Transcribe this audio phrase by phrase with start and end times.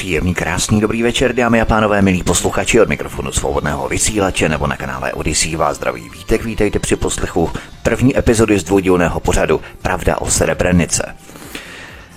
[0.00, 4.76] Příjemný, krásný, dobrý večer, dámy a pánové, milí posluchači od mikrofonu svobodného vysílače nebo na
[4.76, 7.50] kanále Odisí vás zdraví vítek, vítejte při poslechu
[7.82, 11.14] první epizody z dvoudílného pořadu Pravda o Srebrenice.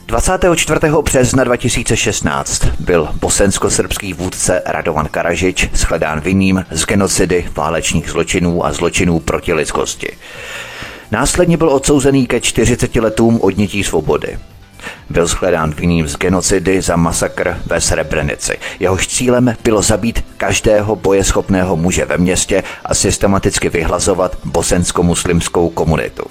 [0.08, 0.80] 24.
[1.02, 9.20] března 2016 byl bosensko-srbský vůdce Radovan Karažič shledán vinným z genocidy, válečných zločinů a zločinů
[9.20, 10.18] proti lidskosti.
[11.12, 14.38] Následně byl odsouzený ke 40 letům odnětí svobody.
[15.10, 18.58] Byl shledán vinným z genocidy za masakr ve Srebrenici.
[18.80, 26.24] Jehož cílem bylo zabít každého bojeschopného muže ve městě a systematicky vyhlazovat bosensko-muslimskou komunitu.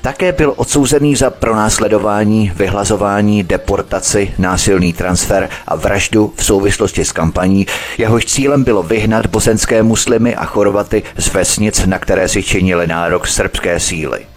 [0.00, 7.66] Také byl odsouzený za pronásledování, vyhlazování, deportaci, násilný transfer a vraždu v souvislosti s kampaní,
[7.98, 13.26] jehož cílem bylo vyhnat bosenské muslimy a chorvaty z vesnic, na které si činili nárok
[13.26, 14.29] srbské síly.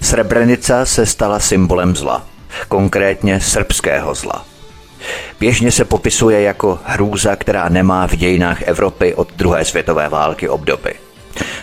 [0.00, 2.26] Srebrenica se stala symbolem zla,
[2.68, 4.44] konkrétně srbského zla.
[5.40, 10.94] Běžně se popisuje jako hrůza, která nemá v dějinách Evropy od druhé světové války obdoby.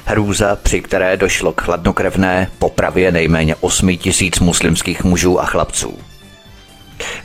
[0.05, 5.99] Hrůza, při které došlo k chladnokrevné popravě nejméně 8 tisíc muslimských mužů a chlapců.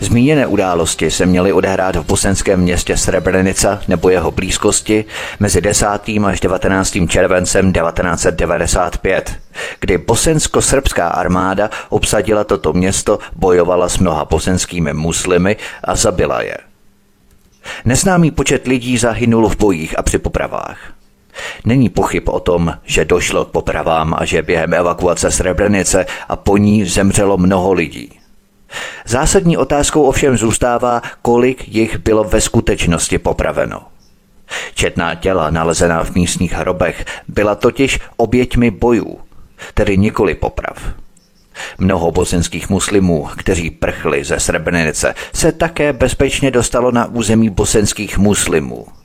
[0.00, 5.04] Zmíněné události se měly odehrát v bosenském městě Srebrenica nebo jeho blízkosti
[5.40, 5.86] mezi 10.
[6.24, 6.96] až 19.
[7.08, 9.32] červencem 1995,
[9.80, 16.56] kdy bosensko-srbská armáda obsadila toto město, bojovala s mnoha bosenskými muslimy a zabila je.
[17.84, 20.78] Neznámý počet lidí zahynul v bojích a při popravách.
[21.64, 26.56] Není pochyb o tom, že došlo k popravám a že během evakuace Srebrenice a po
[26.56, 28.17] ní zemřelo mnoho lidí.
[29.06, 33.82] Zásadní otázkou ovšem zůstává, kolik jich bylo ve skutečnosti popraveno.
[34.74, 39.18] Četná těla nalezená v místních hrobech byla totiž oběťmi bojů,
[39.74, 40.78] tedy nikoli poprav.
[41.78, 48.86] Mnoho bosenských muslimů, kteří prchli ze Srebrenice, se také bezpečně dostalo na území bosenských muslimů–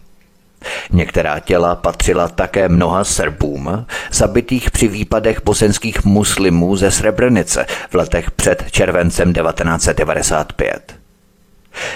[0.92, 8.32] Některá těla patřila také mnoha Srbům, zabitých při výpadech bosenských muslimů ze Srebrenice v letech
[8.32, 10.96] před červencem 1995.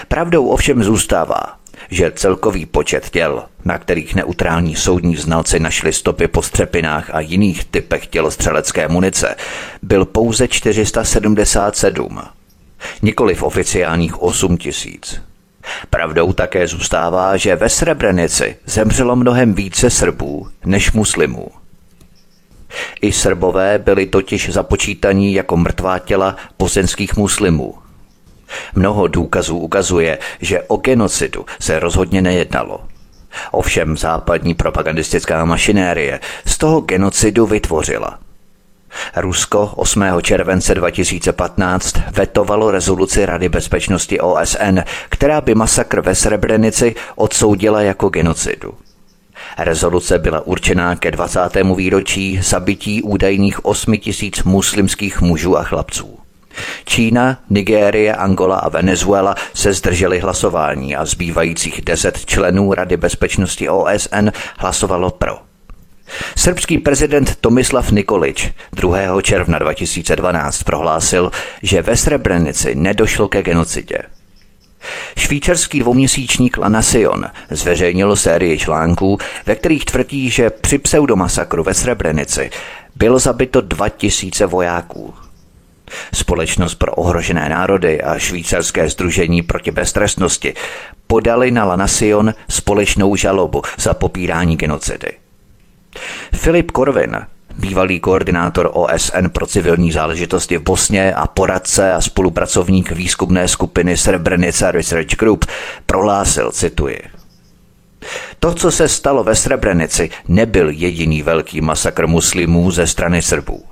[0.08, 1.58] Pravdou ovšem zůstává,
[1.90, 7.66] že celkový počet těl, na kterých neutrální soudní znalci našli stopy po střepinách a jiných
[7.66, 9.36] typech tělostřelecké munice,
[9.82, 12.22] byl pouze 477,
[13.02, 15.27] nikoli v oficiálních 8 tisíc.
[15.90, 21.48] Pravdou také zůstává, že ve Srebrenici zemřelo mnohem více Srbů než muslimů.
[23.02, 27.76] I Srbové byli totiž započítaní jako mrtvá těla bosenských muslimů.
[28.76, 32.84] Mnoho důkazů ukazuje, že o genocidu se rozhodně nejednalo.
[33.52, 38.20] Ovšem západní propagandistická mašinérie z toho genocidu vytvořila–
[39.16, 40.04] Rusko 8.
[40.22, 48.74] července 2015 vetovalo rezoluci Rady bezpečnosti OSN, která by masakr ve Srebrenici odsoudila jako genocidu.
[49.58, 51.40] Rezoluce byla určená ke 20.
[51.76, 56.20] výročí zabití údajných 8 tisíc muslimských mužů a chlapců.
[56.86, 64.30] Čína, Nigérie, Angola a Venezuela se zdrželi hlasování a zbývajících 10 členů Rady bezpečnosti OSN
[64.58, 65.47] hlasovalo pro.
[66.36, 69.22] Srbský prezident Tomislav Nikolič 2.
[69.22, 71.32] června 2012 prohlásil,
[71.62, 73.98] že ve Srebrenici nedošlo ke genocidě.
[75.18, 82.50] Švýcarský dvouměsíčník La Nation zveřejnil sérii článků, ve kterých tvrdí, že při pseudomasakru ve Srebrenici
[82.96, 85.14] bylo zabito 2000 vojáků.
[86.14, 90.54] Společnost pro ohrožené národy a švýcarské združení proti beztrestnosti
[91.08, 95.27] podali na La Nation společnou žalobu za popírání genocidy.
[96.36, 97.18] Filip Korvin,
[97.58, 104.72] bývalý koordinátor OSN pro civilní záležitosti v Bosně a poradce a spolupracovník výzkumné skupiny Srebrenica
[104.72, 105.46] Research Group,
[105.86, 107.00] prohlásil, cituji,
[108.40, 113.64] to, co se stalo ve Srebrenici, nebyl jediný velký masakr muslimů ze strany Srbů.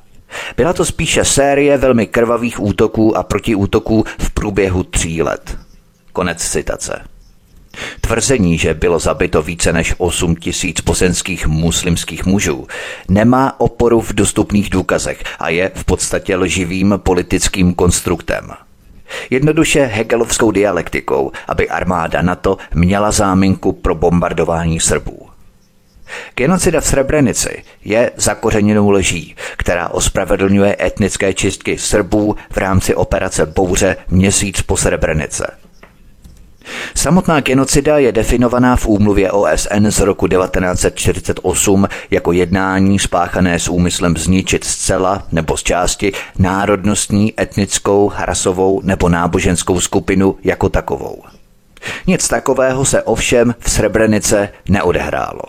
[0.58, 5.58] Byla to spíše série velmi krvavých útoků a protiútoků v průběhu tří let.
[6.14, 7.02] Konec citace.
[8.02, 12.68] Tvrzení, že bylo zabito více než 8 tisíc bosenských muslimských mužů,
[13.10, 18.52] nemá oporu v dostupných důkazech a je v podstatě lživým politickým konstruktem.
[19.30, 25.28] Jednoduše hegelovskou dialektikou, aby armáda NATO měla záminku pro bombardování Srbů.
[26.36, 33.98] Genocida v Srebrenici je zakořeněnou leží, která ospravedlňuje etnické čistky Srbů v rámci operace Bouře
[34.10, 35.65] měsíc po Srebrenice.
[36.96, 44.18] Samotná genocida je definovaná v úmluvě OSN z roku 1948 jako jednání spáchané s úmyslem
[44.18, 51.24] zničit zcela nebo z části národnostní, etnickou, rasovou nebo náboženskou skupinu jako takovou.
[52.08, 55.42] Nic takového se ovšem v Srebrenice neodehrálo.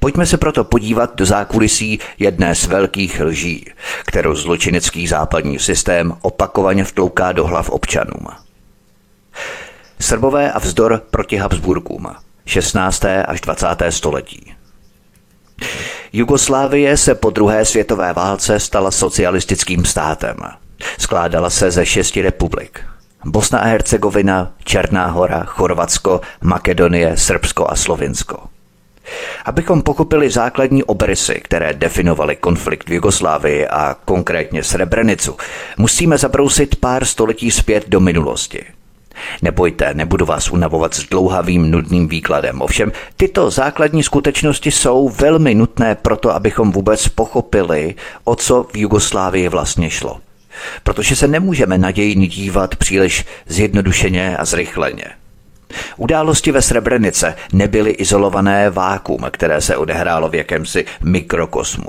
[0.00, 3.70] Pojďme se proto podívat do zákulisí jedné z velkých lží,
[4.06, 8.26] kterou zločinecký západní systém opakovaně vtlouká do hlav občanům.
[10.02, 12.08] Srbové a vzdor proti Habsburkům
[12.46, 13.04] 16.
[13.04, 13.66] až 20.
[13.90, 14.54] století.
[16.12, 20.36] Jugoslávie se po druhé světové válce stala socialistickým státem.
[20.98, 22.80] Skládala se ze šesti republik.
[23.24, 28.38] Bosna a Hercegovina, Černá hora, Chorvatsko, Makedonie, Srbsko a Slovinsko.
[29.44, 35.36] Abychom pochopili základní obrysy, které definovaly konflikt v Jugoslávii a konkrétně Srebrenicu,
[35.78, 38.64] musíme zabrousit pár století zpět do minulosti.
[39.42, 42.62] Nebojte, nebudu vás unavovat s dlouhavým nudným výkladem.
[42.62, 47.94] Ovšem, tyto základní skutečnosti jsou velmi nutné proto, abychom vůbec pochopili,
[48.24, 50.20] o co v Jugoslávii vlastně šlo.
[50.82, 55.04] Protože se nemůžeme nadějně dívat příliš zjednodušeně a zrychleně.
[55.96, 61.88] Události ve Srebrenice nebyly izolované vákum, které se odehrálo v jakémsi mikrokosmu.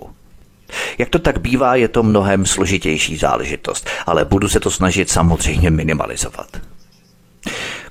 [0.98, 5.72] Jak to tak bývá, je to mnohem složitější záležitost, ale budu se to snažit samozřejmě
[5.72, 6.48] minimalizovat.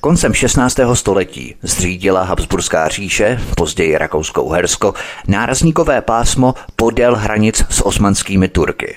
[0.00, 0.76] Koncem 16.
[0.94, 4.94] století zřídila Habsburská říše, později Rakousko-Uhersko,
[5.28, 8.96] nárazníkové pásmo podél hranic s osmanskými Turky.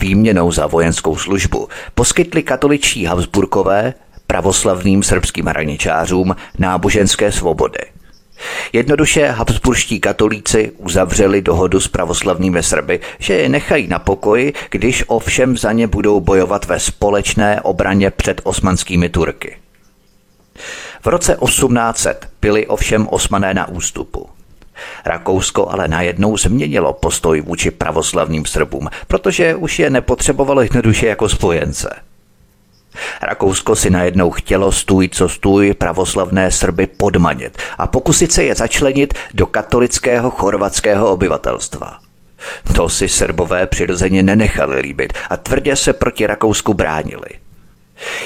[0.00, 3.94] Výměnou za vojenskou službu poskytli katoličtí Habsburkové
[4.26, 7.78] pravoslavným srbským hraničářům náboženské svobody.
[8.72, 15.56] Jednoduše habsburští katolíci uzavřeli dohodu s pravoslavnými Srby, že je nechají na pokoji, když ovšem
[15.56, 19.56] za ně budou bojovat ve společné obraně před osmanskými Turky.
[21.02, 24.28] V roce 1800 byli ovšem osmané na ústupu.
[25.04, 31.90] Rakousko ale najednou změnilo postoj vůči pravoslavným Srbům, protože už je nepotřebovalo jednoduše jako spojence.
[33.22, 39.14] Rakousko si najednou chtělo stůj co stůj pravoslavné Srby podmanit a pokusit se je začlenit
[39.34, 41.98] do katolického chorvatského obyvatelstva.
[42.74, 47.28] To si Srbové přirozeně nenechali líbit a tvrdě se proti Rakousku bránili–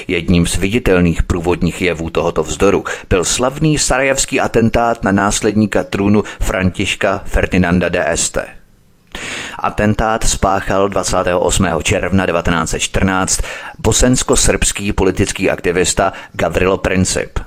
[0.07, 7.21] Jedním z viditelných průvodních jevů tohoto vzdoru byl slavný sarajevský atentát na následníka trůnu Františka
[7.25, 8.45] Ferdinanda de Este.
[9.59, 11.67] Atentát spáchal 28.
[11.83, 13.41] června 1914
[13.79, 17.39] bosensko-srbský politický aktivista Gavrilo Princip.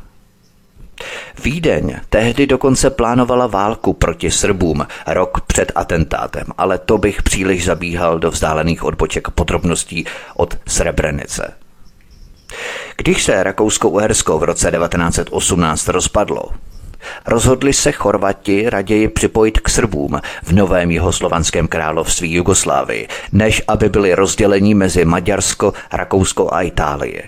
[1.45, 8.19] Vídeň tehdy dokonce plánovala válku proti Srbům rok před atentátem, ale to bych příliš zabíhal
[8.19, 10.07] do vzdálených odboček podrobností
[10.37, 11.64] od Srebrenice.
[12.97, 16.43] Když se Rakousko-Uhersko v roce 1918 rozpadlo,
[17.27, 24.15] rozhodli se Chorvati raději připojit k Srbům v novém jihoslovanském království Jugoslávii, než aby byli
[24.15, 27.23] rozděleni mezi Maďarsko, Rakousko a Itálii.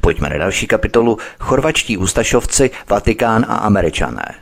[0.00, 4.34] Pojďme na další kapitolu Chorvačtí ústašovci, Vatikán a Američané.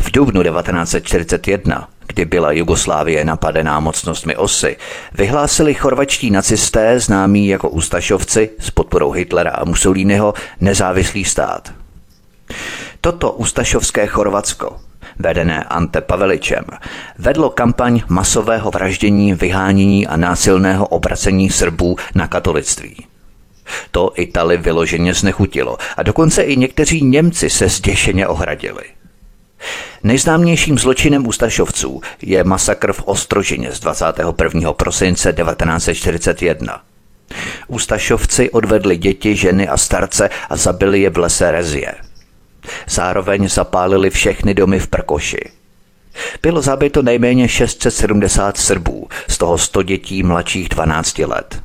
[0.00, 4.76] V dubnu 1941 kdy byla Jugoslávie napadená mocnostmi osy,
[5.14, 11.72] vyhlásili chorvačtí nacisté, známí jako ústašovci s podporou Hitlera a Mussoliniho, nezávislý stát.
[13.00, 14.76] Toto ústašovské Chorvatsko,
[15.18, 16.64] vedené Ante Paveličem,
[17.18, 23.06] vedlo kampaň masového vraždění, vyhánění a násilného obracení Srbů na katolictví.
[23.90, 28.82] To Itali vyloženě znechutilo a dokonce i někteří Němci se zděšeně ohradili–
[30.02, 34.72] Nejznámějším zločinem ústašovců je masakr v Ostrožině z 21.
[34.72, 36.80] prosince 1941.
[37.68, 41.94] Ústašovci odvedli děti, ženy a starce a zabili je v lese Rezie.
[42.88, 45.50] Zároveň zapálili všechny domy v Prkoši.
[46.42, 51.62] Bylo zabito nejméně 670 Srbů, z toho 100 dětí mladších 12 let.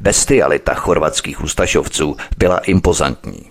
[0.00, 3.50] Bestialita chorvatských ústašovců byla impozantní.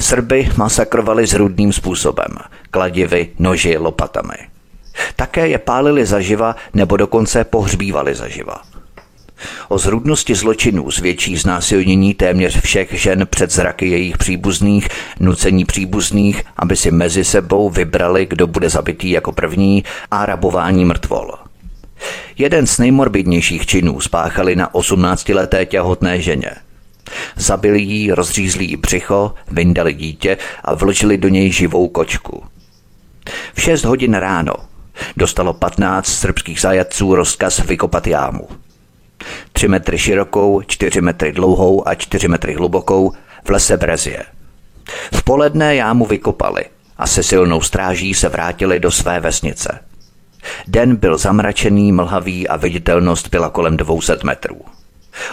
[0.00, 2.28] Srby masakrovali zrudným způsobem,
[2.76, 4.36] kladivy, noži, lopatami.
[5.16, 8.60] Také je pálili zaživa nebo dokonce pohřbívali zaživa.
[9.68, 14.88] O zrudnosti zločinů zvětší znásilnění téměř všech žen před zraky jejich příbuzných,
[15.20, 21.34] nucení příbuzných, aby si mezi sebou vybrali, kdo bude zabitý jako první a rabování mrtvol.
[22.38, 26.50] Jeden z nejmorbidnějších činů spáchali na 18-leté těhotné ženě–
[27.36, 32.44] Zabili jí, rozřízli jí břicho, vyndali dítě a vložili do něj živou kočku.
[33.54, 34.54] V 6 hodin ráno
[35.16, 38.48] dostalo 15 srbských zajatců rozkaz vykopat jámu.
[39.52, 43.12] 3 metry širokou, 4 metry dlouhou a 4 metry hlubokou
[43.44, 44.24] v lese Brezie.
[45.14, 46.64] V poledne jámu vykopali
[46.98, 49.80] a se silnou stráží se vrátili do své vesnice.
[50.66, 54.60] Den byl zamračený, mlhavý a viditelnost byla kolem 200 metrů.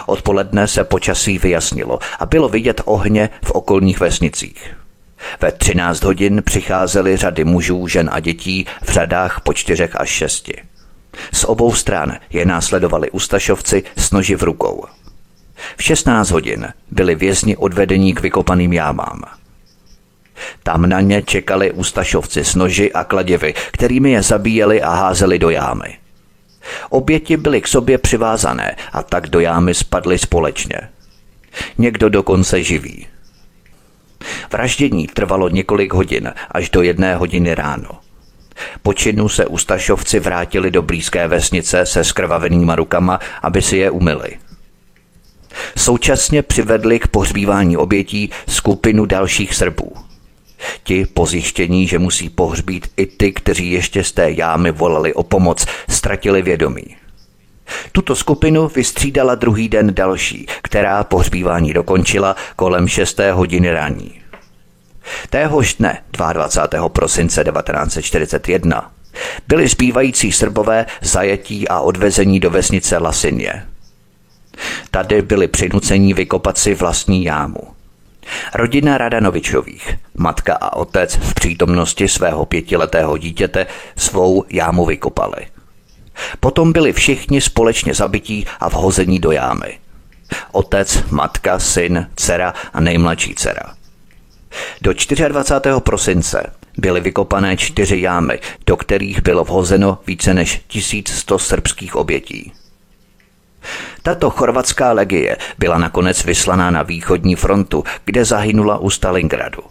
[0.06, 4.76] Odpoledne se počasí vyjasnilo a bylo vidět ohně v okolních vesnicích.
[5.40, 10.62] Ve 13 hodin přicházely řady mužů, žen a dětí v řadách po čtyřech až šesti.
[11.32, 14.84] Z obou stran je následovali ustašovci s noži v rukou.
[15.76, 19.22] V 16 hodin byli vězni odvedení k vykopaným jámám.
[20.62, 25.50] Tam na ně čekali ustašovci s noži a kladěvy, kterými je zabíjeli a házeli do
[25.50, 25.98] jámy.
[26.90, 30.80] Oběti byly k sobě přivázané a tak do jámy spadly společně.
[31.78, 33.06] Někdo dokonce živý.
[34.52, 37.90] Vraždění trvalo několik hodin až do jedné hodiny ráno.
[38.82, 44.38] Po činu se ustašovci vrátili do blízké vesnice se skrvavenýma rukama, aby si je umyli.
[45.76, 49.92] Současně přivedli k pohřbívání obětí skupinu dalších Srbů.
[50.84, 55.66] Ti pozjištění, že musí pohřbít i ty, kteří ještě z té jámy volali o pomoc,
[55.88, 56.96] ztratili vědomí.
[57.92, 63.20] Tuto skupinu vystřídala druhý den další, která pohřbívání dokončila kolem 6.
[63.32, 64.20] hodiny raní.
[65.30, 66.88] Téhož dne, 22.
[66.88, 68.90] prosince 1941,
[69.48, 73.66] byli zbývající Srbové zajetí a odvezení do vesnice Lasinie.
[74.90, 77.60] Tady byli přinuceni vykopat si vlastní jámu.
[78.54, 83.66] Rodina Radanovičových, matka a otec v přítomnosti svého pětiletého dítěte
[83.96, 85.53] svou jámu vykopali.
[86.40, 89.78] Potom byli všichni společně zabití a vhození do jámy.
[90.52, 93.74] Otec, matka, syn, dcera a nejmladší dcera.
[94.80, 94.92] Do
[95.28, 95.74] 24.
[95.78, 102.52] prosince byly vykopané čtyři jámy, do kterých bylo vhozeno více než 1100 srbských obětí.
[104.02, 109.62] Tato chorvatská legie byla nakonec vyslaná na východní frontu, kde zahynula u Stalingradu.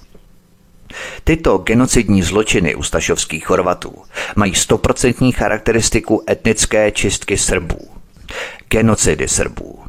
[1.24, 3.96] Tyto genocidní zločiny ustašovských Chorvatů
[4.36, 7.90] mají stoprocentní charakteristiku etnické čistky Srbů.
[8.70, 9.80] Genocidy Srbů.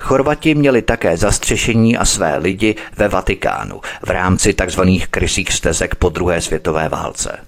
[0.00, 4.80] Chorvati měli také zastřešení a své lidi ve Vatikánu v rámci tzv.
[5.10, 7.38] krysích stezek po druhé světové válce.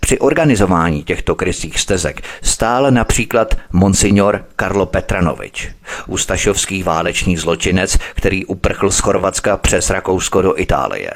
[0.00, 5.68] Při organizování těchto krysích stezek stál například monsignor Karlo Petranovič,
[6.06, 11.10] ustašovský válečný zločinec, který uprchl z Chorvatska přes Rakousko do Itálie.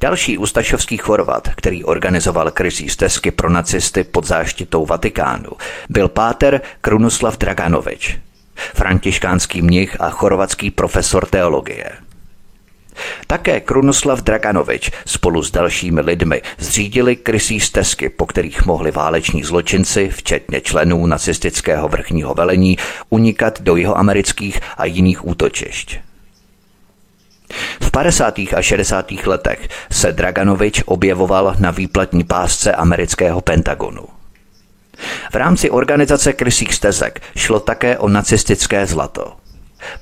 [0.00, 5.50] Další ustašovský Chorvat, který organizoval krysí stezky pro nacisty pod záštitou Vatikánu,
[5.88, 8.18] byl páter Krunoslav Draganovič,
[8.54, 11.90] františkánský mnich a chorvatský profesor teologie–
[13.26, 20.08] také Krunoslav Draganovič spolu s dalšími lidmi zřídili krysí stezky, po kterých mohli váleční zločinci,
[20.08, 22.76] včetně členů nacistického vrchního velení,
[23.10, 26.09] unikat do jeho amerických a jiných útočišť.
[27.80, 28.38] V 50.
[28.38, 29.12] a 60.
[29.26, 34.04] letech se Draganovič objevoval na výplatní pásce amerického Pentagonu.
[35.32, 39.32] V rámci organizace krysích stezek šlo také o nacistické zlato–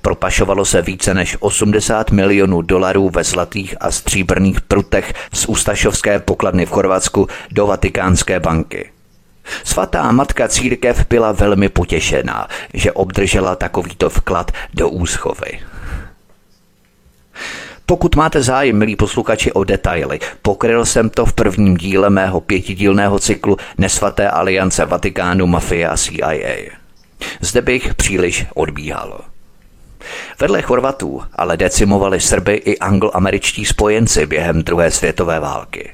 [0.02, 6.66] Propašovalo se více než 80 milionů dolarů ve zlatých a stříbrných prutech z Ustašovské pokladny
[6.66, 8.90] v Chorvatsku do Vatikánské banky.
[9.64, 15.60] Svatá matka církev byla velmi potěšená, že obdržela takovýto vklad do úschovy.
[17.86, 23.18] Pokud máte zájem, milí posluchači, o detaily, pokryl jsem to v prvním díle mého pětidílného
[23.18, 26.56] cyklu Nesvaté aliance Vatikánu, mafie a CIA.
[27.40, 29.20] Zde bych příliš odbíhal.
[30.40, 35.90] Vedle Chorvatů ale decimovali Srby i angloameričtí spojenci během druhé světové války.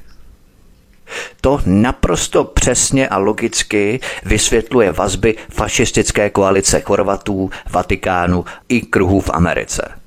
[1.40, 10.03] To naprosto přesně a logicky vysvětluje vazby fašistické koalice Chorvatů, Vatikánu i kruhů v Americe.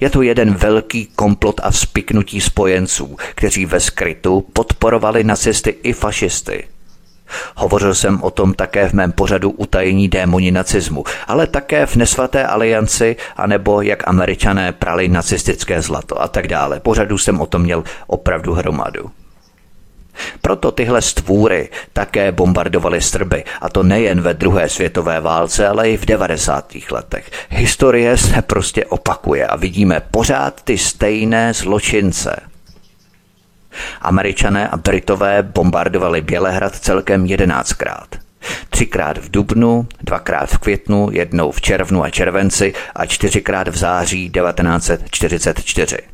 [0.00, 6.64] Je to jeden velký komplot a vzpiknutí spojenců, kteří ve skrytu podporovali nacisty i fašisty–
[7.56, 12.46] Hovořil jsem o tom také v mém pořadu Utajení démoni nacismu, ale také v Nesvaté
[12.46, 16.80] alianci, anebo jak američané prali nacistické zlato a tak dále.
[16.80, 19.10] Pořadu jsem o tom měl opravdu hromadu.
[20.42, 25.96] Proto tyhle stvůry také bombardovaly Srby, a to nejen ve druhé světové válce, ale i
[25.96, 26.72] v 90.
[26.90, 27.30] letech.
[27.50, 32.40] Historie se prostě opakuje a vidíme pořád ty stejné zločince–
[34.00, 38.16] Američané a Britové bombardovali Bělehrad celkem jedenáctkrát.
[38.70, 44.30] Třikrát v dubnu, dvakrát v květnu, jednou v červnu a červenci a čtyřikrát v září
[44.30, 46.13] 1944.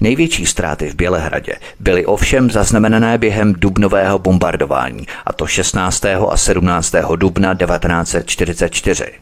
[0.00, 6.04] Největší ztráty v Bělehradě byly ovšem zaznamenané během dubnového bombardování, a to 16.
[6.04, 6.94] a 17.
[7.16, 9.12] dubna 1944.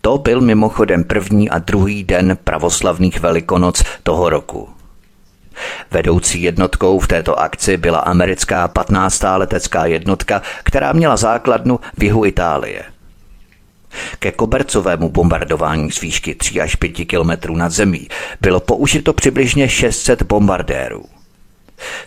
[0.00, 4.68] To byl mimochodem první a druhý den pravoslavných velikonoc toho roku.
[5.90, 9.22] Vedoucí jednotkou v této akci byla americká 15.
[9.36, 12.82] letecká jednotka, která měla základnu v jihu Itálie.
[14.18, 18.08] Ke kobercovému bombardování z výšky 3 až 5 kilometrů nad zemí
[18.40, 21.04] bylo použito přibližně 600 bombardérů.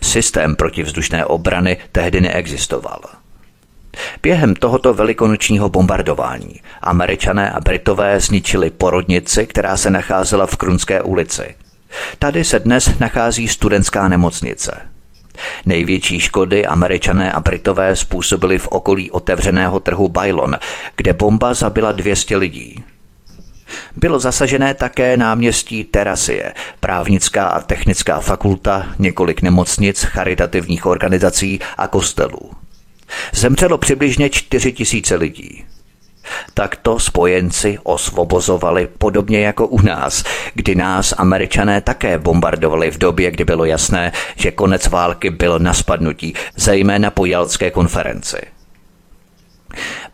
[0.02, 3.00] Systém protivzdušné obrany tehdy neexistoval.
[4.22, 11.54] Během tohoto velikonočního bombardování američané a Britové zničili porodnici, která se nacházela v Krunské ulici.
[12.18, 14.93] Tady se dnes nachází studentská nemocnice.
[15.66, 20.56] Největší škody američané a Britové způsobili v okolí otevřeného trhu Bailon,
[20.96, 22.84] kde bomba zabila 200 lidí.
[23.96, 32.50] Bylo zasažené také náměstí Terasie, právnická a technická fakulta, několik nemocnic, charitativních organizací a kostelů.
[33.32, 35.64] Zemřelo přibližně 4 tisíce lidí.
[36.54, 43.44] Takto spojenci osvobozovali podobně jako u nás, kdy nás američané také bombardovali v době, kdy
[43.44, 48.38] bylo jasné, že konec války byl na spadnutí, zejména po Jalské konferenci.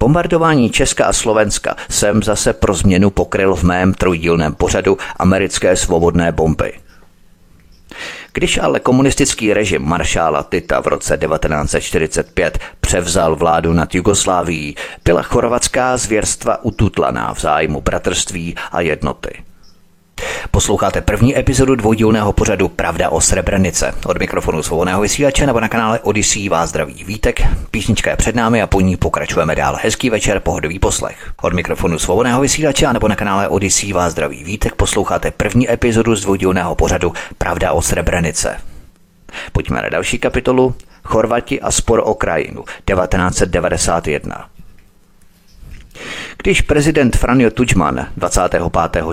[0.01, 6.33] Bombardování Česka a Slovenska jsem zase pro změnu pokryl v mém trojdílném pořadu americké svobodné
[6.33, 6.73] bomby–
[8.41, 15.97] když ale komunistický režim maršála Tita v roce 1945 převzal vládu nad Jugoslávií, byla chorvatská
[15.97, 19.50] zvěrstva ututlaná v zájmu bratrství a jednoty.
[20.51, 23.95] Posloucháte první epizodu dvoudílného pořadu Pravda o Srebrenice.
[24.07, 27.41] Od mikrofonu svobodného vysílače nebo na kanále Odyssey vás zdraví Vítek.
[27.71, 29.79] Písnička je před námi a po ní pokračujeme dál.
[29.83, 31.33] Hezký večer, pohodový poslech.
[31.43, 34.75] Od mikrofonu svobodného vysílače nebo na kanále Odyssey vás zdraví Vítek.
[34.75, 38.61] Posloucháte první epizodu z dvoudílného pořadu Pravda o Srebrenice.
[39.53, 40.75] Pojďme na další kapitolu.
[41.05, 44.49] Chorvati a spor o krajinu 1991.
[46.43, 48.63] Když prezident Franjo Tudžman 25.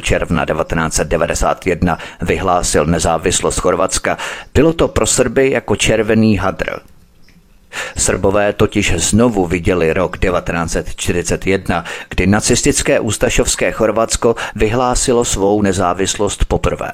[0.02, 4.18] června 1991 vyhlásil nezávislost Chorvatska,
[4.54, 6.80] bylo to pro Srby jako červený hadr.
[7.98, 16.92] Srbové totiž znovu viděli rok 1941, kdy nacistické ústašovské Chorvatsko vyhlásilo svou nezávislost poprvé.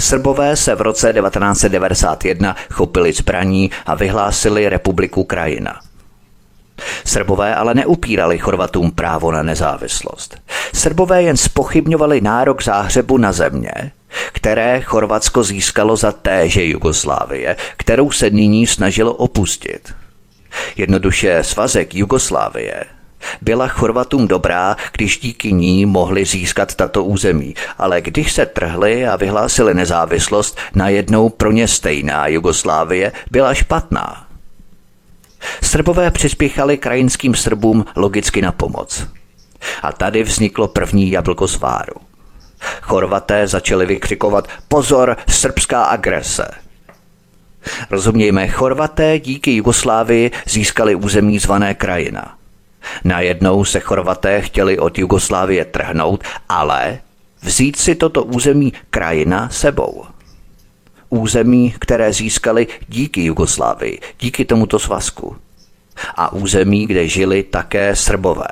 [0.00, 5.80] Srbové se v roce 1991 chopili zbraní a vyhlásili republiku Krajina–
[7.04, 10.36] Srbové ale neupírali Chorvatům právo na nezávislost.
[10.74, 13.72] Srbové jen spochybňovali nárok záhřebu na země,
[14.32, 19.94] které Chorvatsko získalo za téže Jugoslávie, kterou se nyní snažilo opustit.
[20.76, 22.84] Jednoduše svazek Jugoslávie
[23.40, 29.16] byla Chorvatům dobrá, když díky ní mohli získat tato území, ale když se trhli a
[29.16, 34.27] vyhlásili nezávislost, najednou pro ně stejná Jugoslávie byla špatná.
[35.62, 39.06] Srbové přispěchali krajinským Srbům logicky na pomoc.
[39.82, 41.94] A tady vzniklo první jablko sváru.
[42.82, 46.50] Chorvaté začali vykřikovat pozor, srbská agrese.
[47.90, 52.34] Rozumějme, Chorvaté díky Jugoslávii získali území zvané krajina.
[53.04, 56.98] Najednou se Chorvaté chtěli od Jugoslávie trhnout, ale
[57.42, 60.04] vzít si toto území krajina sebou
[61.08, 65.36] území, které získali díky Jugoslávii, díky tomuto svazku.
[66.14, 68.48] A území, kde žili také Srbové.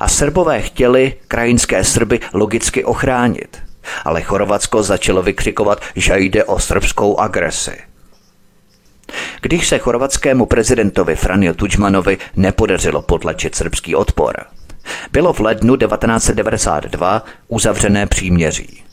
[0.00, 3.62] A Srbové chtěli krajinské Srby logicky ochránit.
[4.04, 7.76] Ale Chorvatsko začalo vykřikovat, že jde o srbskou agresi.
[9.40, 14.34] Když se chorvatskému prezidentovi Franjo Tudžmanovi nepodařilo potlačit srbský odpor,
[15.12, 18.83] bylo v lednu 1992 uzavřené příměří.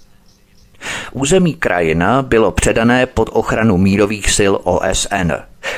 [1.11, 5.31] Území krajina bylo předané pod ochranu mírových sil OSN,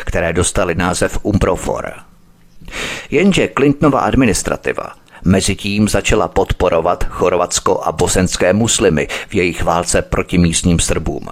[0.05, 1.93] které dostaly název UMPROFOR.
[3.11, 10.79] Jenže Clintonova administrativa mezitím začala podporovat chorvatsko a bosenské muslimy v jejich válce proti místním
[10.79, 11.27] Srbům.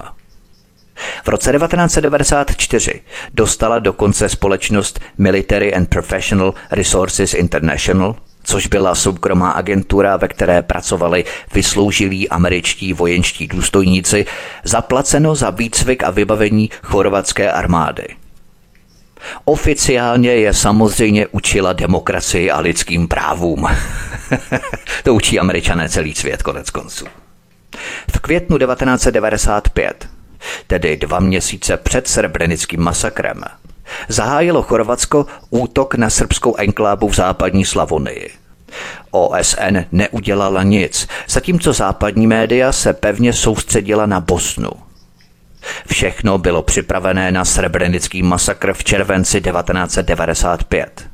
[1.24, 3.02] V roce 1994
[3.34, 8.16] dostala dokonce společnost Military and Professional Resources International
[8.52, 14.26] což byla soukromá agentura, ve které pracovali vysloužilí američtí vojenští důstojníci,
[14.64, 18.08] zaplaceno za výcvik a vybavení chorvatské armády.
[19.46, 23.68] Oficiálně je samozřejmě učila demokracii a lidským právům.
[25.04, 27.06] to učí američané celý svět konec konců.
[28.16, 30.10] V květnu 1995,
[30.68, 33.44] tedy dva měsíce před srebrenickým masakrem,
[34.08, 38.41] zahájilo Chorvatsko útok na srbskou enklávu v západní Slavonii.
[39.12, 44.72] OSN neudělala nic, zatímco západní média se pevně soustředila na Bosnu.
[45.88, 51.10] Všechno bylo připravené na srebrenický masakr v červenci 1995.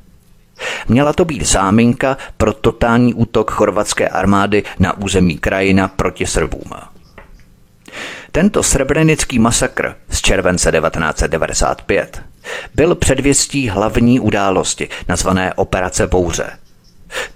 [0.88, 6.72] Měla to být záminka pro totální útok chorvatské armády na území krajina proti Srbům.
[8.32, 12.22] Tento srebrenický masakr z července 1995
[12.76, 16.50] byl předvěstí hlavní události, nazvané Operace Bouře.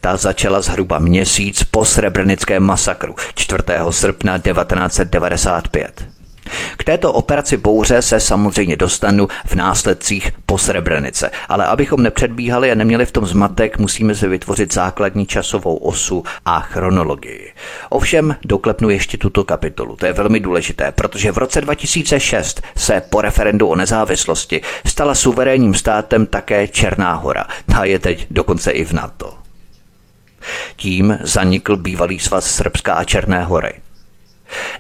[0.02, 3.64] Ta začala zhruba měsíc po srebrenickém masakru 4.
[3.90, 6.12] srpna 1995.
[6.78, 12.76] K této operaci bouře se samozřejmě dostanu v následcích po Srebrenice, ale abychom nepředbíhali a
[12.76, 17.54] neměli v tom zmatek, musíme si vytvořit základní časovou osu a chronologii.
[17.90, 19.96] Ovšem doklepnu ještě tuto kapitolu.
[19.96, 25.74] To je velmi důležité, protože v roce 2006 se po referendu o nezávislosti stala suverénním
[25.74, 27.46] státem také Černá hora.
[27.66, 29.41] Ta je teď dokonce i v NATO.
[30.76, 33.74] Tím zanikl bývalý svaz Srbská a Černé hory.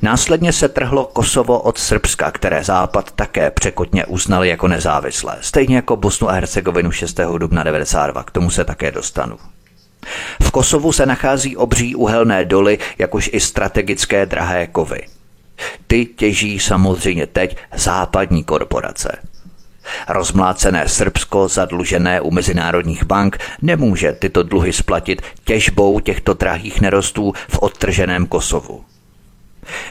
[0.02, 5.95] Následně se trhlo Kosovo od Srbska, které Západ také překotně uznal jako nezávislé, stejně jako
[5.95, 7.19] Bosnu a Hercegovinu 6.
[7.38, 9.38] dubna 92, k tomu se také dostanu.
[10.43, 15.02] V Kosovu se nachází obří uhelné doly, jakož i strategické drahé kovy.
[15.88, 19.17] Ty těží samozřejmě teď západní korporace.
[20.09, 27.59] Rozmlácené Srbsko, zadlužené u mezinárodních bank, nemůže tyto dluhy splatit těžbou těchto drahých nerostů v
[27.59, 28.85] odtrženém Kosovu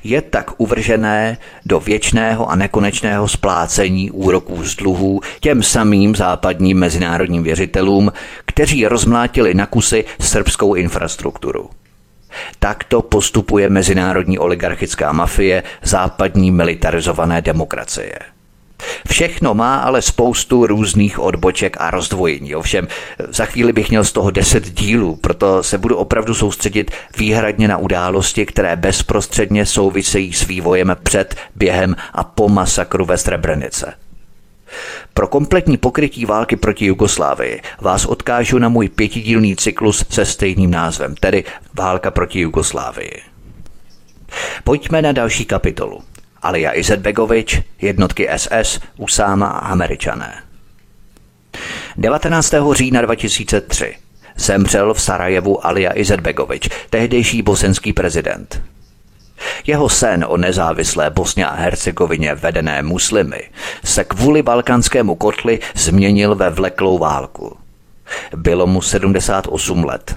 [0.05, 7.42] je tak uvržené do věčného a nekonečného splácení úroků z dluhů těm samým západním mezinárodním
[7.42, 8.12] věřitelům,
[8.46, 11.70] kteří rozmlátili na kusy srbskou infrastrukturu.
[12.59, 18.18] Takto postupuje mezinárodní oligarchická mafie západní militarizované demokracie.
[19.09, 22.55] Všechno má ale spoustu různých odboček a rozdvojení.
[22.55, 22.88] Ovšem,
[23.29, 27.77] za chvíli bych měl z toho deset dílů, proto se budu opravdu soustředit výhradně na
[27.77, 33.95] události, které bezprostředně souvisejí s vývojem před, během a po masakru ve Srebrenice.
[35.14, 41.14] Pro kompletní pokrytí války proti Jugoslávii vás odkážu na můj pětidílný cyklus se stejným názvem,
[41.14, 43.23] tedy Válka proti Jugoslávii.
[44.64, 46.03] Pojďme na další kapitolu.
[46.42, 50.42] Alia Izetbegovič, jednotky SS, Usáma a Američané.
[51.96, 52.55] 19.
[52.72, 53.96] října 2003
[54.37, 58.62] zemřel v Sarajevu Alia Izetbegovič, tehdejší bosenský prezident.
[59.66, 63.42] Jeho sen o nezávislé Bosně a Hercegovině vedené muslimy
[63.85, 67.57] se kvůli balkánskému kotli změnil ve vleklou válku.
[68.37, 70.16] Bylo mu 78 let.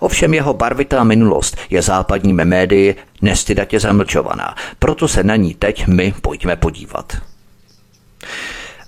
[0.00, 6.14] Ovšem jeho barvitá minulost je západními médii nestydatě zamlčovaná, proto se na ní teď my
[6.20, 7.16] pojďme podívat.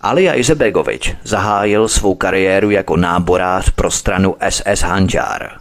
[0.00, 5.58] Alija Izebegovič zahájil svou kariéru jako náborář pro stranu SS Hanžár.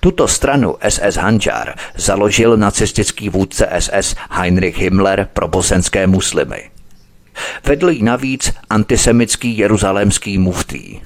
[0.00, 6.70] Tuto stranu SS Hanžár založil nacistický vůdce SS Heinrich Himmler pro bosenské muslimy.
[7.64, 11.00] Vedl ji navíc antisemický jeruzalémský muftý.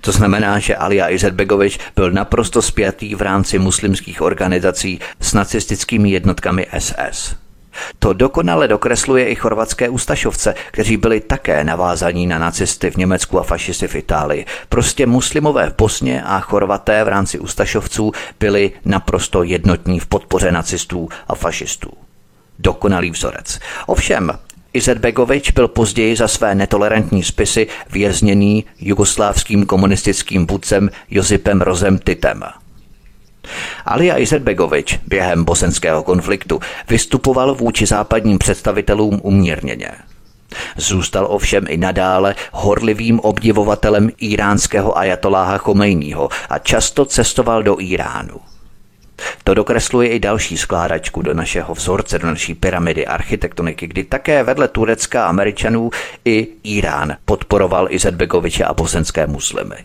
[0.00, 6.66] To znamená, že Alia Izetbegovič byl naprosto spjatý v rámci muslimských organizací s nacistickými jednotkami
[6.78, 7.34] SS.
[7.98, 13.42] To dokonale dokresluje i chorvatské ústašovce, kteří byli také navázaní na nacisty v Německu a
[13.42, 14.46] fašisty v Itálii.
[14.68, 21.08] Prostě muslimové v Bosně a chorvaté v rámci ústašovců byli naprosto jednotní v podpoře nacistů
[21.28, 21.90] a fašistů.
[22.58, 23.58] Dokonalý vzorec.
[23.86, 24.38] Ovšem,
[24.76, 32.44] Izetbegovič byl později za své netolerantní spisy vězněný jugoslávským komunistickým vůdcem Josipem Rozem Titem.
[33.84, 39.90] Alia Izetbegovič během bosenského konfliktu vystupoval vůči západním představitelům umírněně.
[40.76, 48.40] Zůstal ovšem i nadále horlivým obdivovatelem iránského ajatoláha Chomejního a často cestoval do Iránu.
[49.44, 54.68] To dokresluje i další skládačku do našeho vzorce, do naší pyramidy architektoniky, kdy také vedle
[54.68, 55.90] Turecka a Američanů
[56.24, 59.76] i Irán podporoval Izetbegoviče a bosenské muslimy.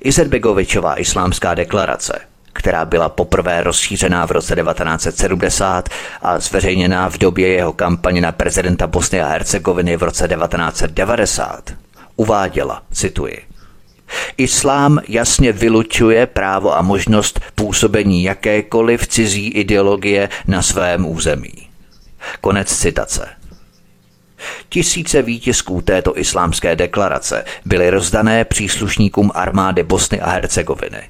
[0.00, 2.20] Izetbegovičová islámská deklarace
[2.52, 5.88] která byla poprvé rozšířená v roce 1970
[6.22, 11.70] a zveřejněná v době jeho kampaně na prezidenta Bosny a Hercegoviny v roce 1990,
[12.16, 13.47] uváděla, cituji,
[14.36, 21.68] Islám jasně vylučuje právo a možnost působení jakékoliv cizí ideologie na svém území.
[22.40, 23.28] Konec citace.
[24.68, 31.02] Tisíce výtisků této islámské deklarace byly rozdané příslušníkům armády Bosny a Hercegoviny.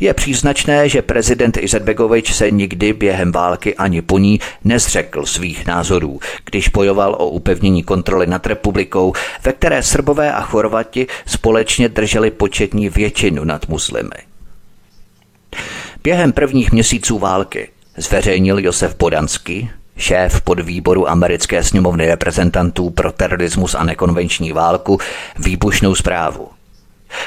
[0.00, 6.20] Je příznačné, že prezident Izetbegovič se nikdy během války ani po ní nezřekl svých názorů,
[6.44, 9.12] když bojoval o upevnění kontroly nad republikou,
[9.44, 14.10] ve které Srbové a Chorvati společně drželi početní většinu nad muslimy.
[16.02, 23.84] Během prvních měsíců války zveřejnil Josef Podansky, šéf podvýboru americké sněmovny reprezentantů pro terorismus a
[23.84, 24.98] nekonvenční válku,
[25.38, 26.48] výbušnou zprávu–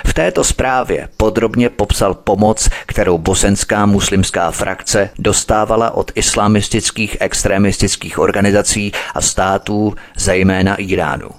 [0.07, 8.91] v této zprávě podrobně popsal pomoc, kterou bosenská muslimská frakce dostávala od islamistických extremistických organizací
[9.13, 11.29] a států, zejména Iránu.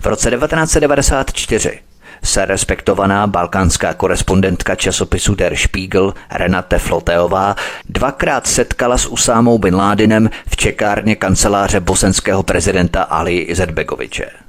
[0.00, 1.80] V roce 1994
[2.24, 7.56] se respektovaná balkánská korespondentka časopisu Der Spiegel Renate Floteová
[7.88, 14.47] dvakrát setkala s Usámou bin Ládinem v čekárně kanceláře bosenského prezidenta Ali Izetbegoviče.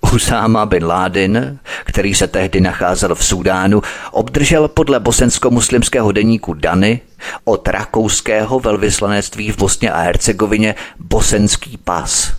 [0.00, 7.00] Usáma bin Laden, který se tehdy nacházel v Súdánu, obdržel podle bosensko-muslimského deníku Dany
[7.44, 12.32] od rakouského velvyslanectví v Bosně a Hercegovině bosenský pas.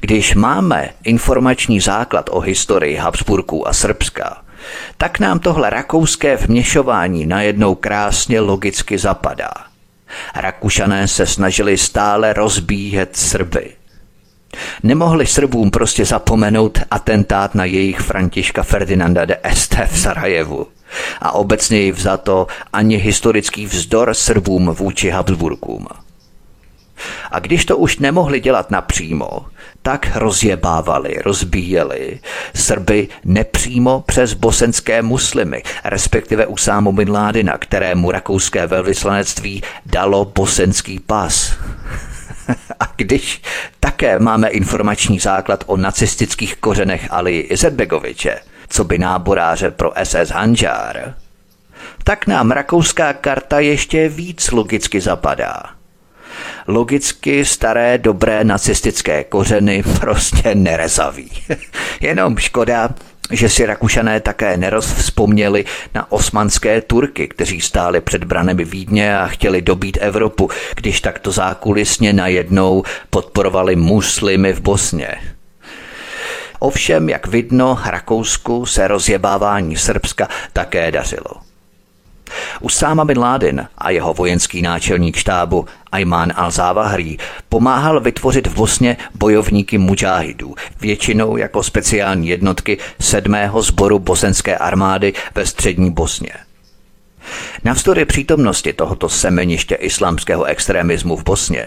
[0.00, 4.42] Když máme informační základ o historii Habsburků a Srbska,
[4.96, 9.52] tak nám tohle rakouské vměšování najednou krásně logicky zapadá.
[10.34, 13.70] Rakušané se snažili stále rozbíjet Srby–
[14.82, 20.66] Nemohli Srbům prostě zapomenout atentát na jejich Františka Ferdinanda de Este v Sarajevu
[21.20, 25.86] a obecně vzato ani historický vzdor Srbům vůči Habsburkům.
[27.30, 29.46] A když to už nemohli dělat napřímo,
[29.82, 32.20] tak rozjebávali, rozbíjeli
[32.54, 41.52] Srby nepřímo přes bosenské muslimy, respektive Usámu bin Ládina, kterému rakouské velvyslanectví dalo bosenský pas.
[42.80, 43.42] A když
[43.80, 51.14] také máme informační základ o nacistických kořenech Ali Izetbegoviče, co by náboráře pro SS Hanžár,
[52.04, 55.79] tak nám rakouská karta ještě víc logicky zapadá.
[56.66, 61.30] Logicky staré dobré nacistické kořeny prostě nerezaví.
[62.00, 62.88] Jenom škoda,
[63.30, 65.64] že si Rakušané také neroz vzpomněli
[65.94, 72.12] na osmanské Turky, kteří stáli před branami Vídně a chtěli dobít Evropu, když takto zákulisně
[72.12, 75.14] najednou podporovali muslimy v Bosně.
[76.58, 81.49] Ovšem, jak vidno, Rakousku se rozjebávání Srbska také dařilo.
[82.60, 87.18] Usáma bin Laden a jeho vojenský náčelník štábu Ayman al-Zawahri
[87.48, 95.46] pomáhal vytvořit v Bosně bojovníky mužáhidů, většinou jako speciální jednotky sedmého sboru bosenské armády ve
[95.46, 96.32] střední Bosně.
[97.64, 101.66] Navzdory přítomnosti tohoto semeniště islámského extremismu v Bosně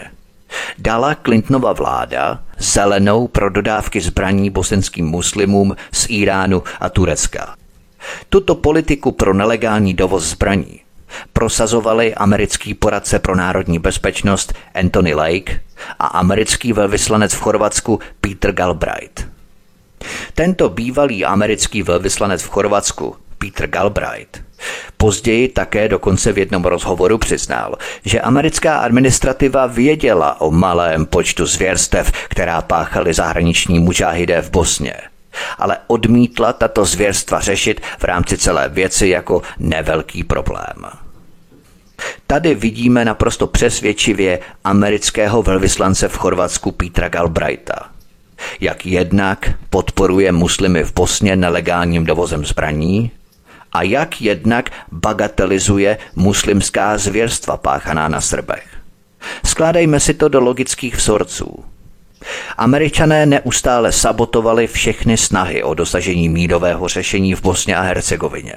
[0.78, 7.54] dala Clintonova vláda zelenou pro dodávky zbraní bosenským muslimům z Iránu a Turecka.
[8.28, 10.83] Tuto politiku pro nelegální dovoz zbraní
[11.32, 15.60] prosazovali americký poradce pro národní bezpečnost Anthony Lake
[15.98, 19.28] a americký velvyslanec v Chorvatsku Peter Galbraith.
[20.34, 24.44] Tento bývalý americký velvyslanec v Chorvatsku Peter Galbraith
[24.96, 32.12] Později také dokonce v jednom rozhovoru přiznal, že americká administrativa věděla o malém počtu zvěrstev,
[32.28, 34.94] která páchali zahraniční mužáhidé v Bosně–
[35.58, 41.03] ale odmítla tato zvěrstva řešit v rámci celé věci jako nevelký problém.
[42.26, 47.88] Tady vidíme naprosto přesvědčivě amerického velvyslance v Chorvatsku Petra Galbraita.
[48.60, 53.10] Jak jednak podporuje muslimy v Bosně nelegálním dovozem zbraní
[53.72, 58.66] a jak jednak bagatelizuje muslimská zvěrstva páchaná na Srbech.
[59.44, 61.64] Skládejme si to do logických vzorců.
[62.56, 68.54] Američané neustále sabotovali všechny snahy o dosažení mírového řešení v Bosně a Hercegovině.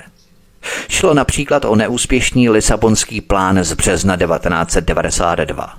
[0.90, 5.78] Šlo například o neúspěšný Lisabonský plán z března 1992.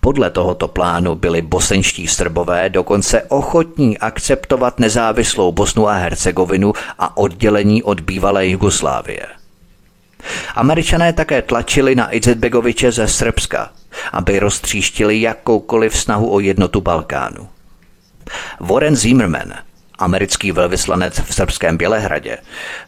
[0.00, 7.82] Podle tohoto plánu byli bosenští Srbové dokonce ochotní akceptovat nezávislou Bosnu a Hercegovinu a oddělení
[7.82, 9.26] od bývalé Jugoslávie.
[10.54, 13.70] Američané také tlačili na Izetbegoviče ze Srbska,
[14.12, 17.48] aby roztříštili jakoukoliv snahu o jednotu Balkánu.
[18.60, 19.52] Warren Zimmerman,
[20.02, 22.38] americký velvyslanec v srbském Bělehradě,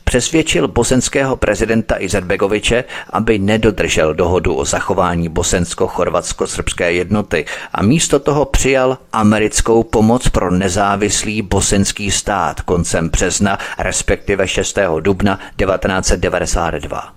[0.05, 8.99] přesvědčil bosenského prezidenta Izetbegoviče, aby nedodržel dohodu o zachování bosensko-chorvatsko-srbské jednoty a místo toho přijal
[9.13, 14.79] americkou pomoc pro nezávislý bosenský stát koncem března, respektive 6.
[15.01, 17.13] dubna 1992.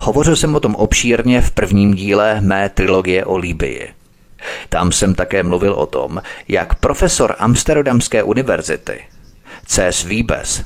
[0.00, 4.03] Hovořil jsem o tom obšírně v prvním díle mé trilogie o Líbii.
[4.68, 9.04] Tam jsem také mluvil o tom, jak profesor Amsterdamské univerzity
[9.66, 10.04] C.S.
[10.04, 10.64] Wiebes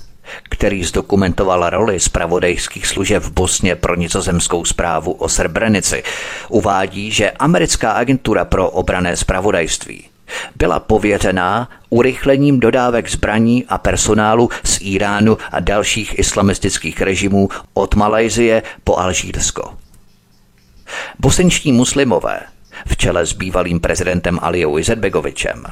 [0.50, 6.02] který zdokumentoval roli zpravodajských služeb v Bosně pro nizozemskou zprávu o Srebrenici,
[6.48, 10.04] uvádí, že americká agentura pro obrané zpravodajství
[10.56, 18.62] byla pověřená urychlením dodávek zbraní a personálu z Iránu a dalších islamistických režimů od Malajzie
[18.84, 19.74] po Alžírsko.
[21.18, 22.40] Bosenští muslimové
[22.86, 25.64] v čele s bývalým prezidentem Alijou Izetbegovičem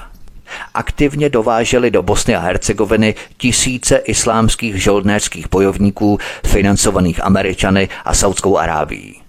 [0.74, 9.22] aktivně dováželi do Bosny a Hercegoviny tisíce islámských žoldnéřských bojovníků financovaných Američany a Saudskou Arábií.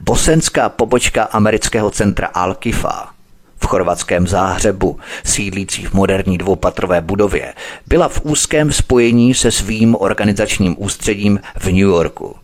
[0.00, 3.06] Bosenská pobočka amerického centra Al-Kifa
[3.62, 7.54] v chorvatském záhřebu, sídlící v moderní dvoupatrové budově,
[7.86, 12.36] byla v úzkém spojení se svým organizačním ústředím v New Yorku.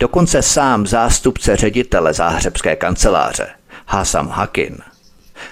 [0.00, 3.46] Dokonce sám zástupce ředitele záhřebské kanceláře,
[3.86, 4.78] Hasam Hakin,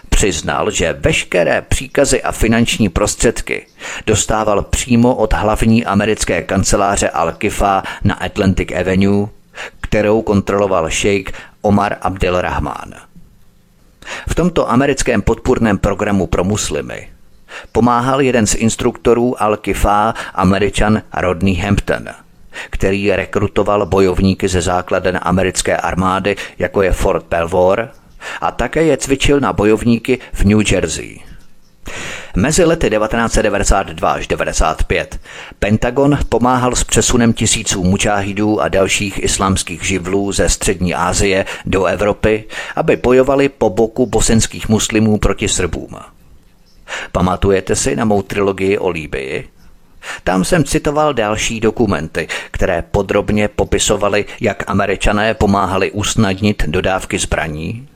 [0.09, 3.67] přiznal, že veškeré příkazy a finanční prostředky
[4.07, 9.29] dostával přímo od hlavní americké kanceláře Al-Kifa na Atlantic Avenue,
[9.81, 12.95] kterou kontroloval šejk Omar Abdel Rahman.
[14.29, 17.09] V tomto americkém podpůrném programu pro muslimy
[17.73, 22.05] pomáhal jeden z instruktorů Al-Kifa, američan Rodney Hampton,
[22.71, 27.89] který rekrutoval bojovníky ze základen americké armády, jako je Fort Belvoir,
[28.41, 31.21] a také je cvičil na bojovníky v New Jersey.
[32.37, 35.21] Mezi lety 1992 až 1995
[35.59, 42.45] Pentagon pomáhal s přesunem tisíců mučáhidů a dalších islámských živlů ze střední Asie do Evropy,
[42.77, 45.97] aby bojovali po boku bosenských muslimů proti Srbům.
[47.13, 49.49] Pamatujete si na mou trilogii o Líbii?
[50.25, 57.89] Tam jsem citoval další dokumenty, které podrobně popisovaly, jak američané pomáhali usnadnit dodávky zbraní,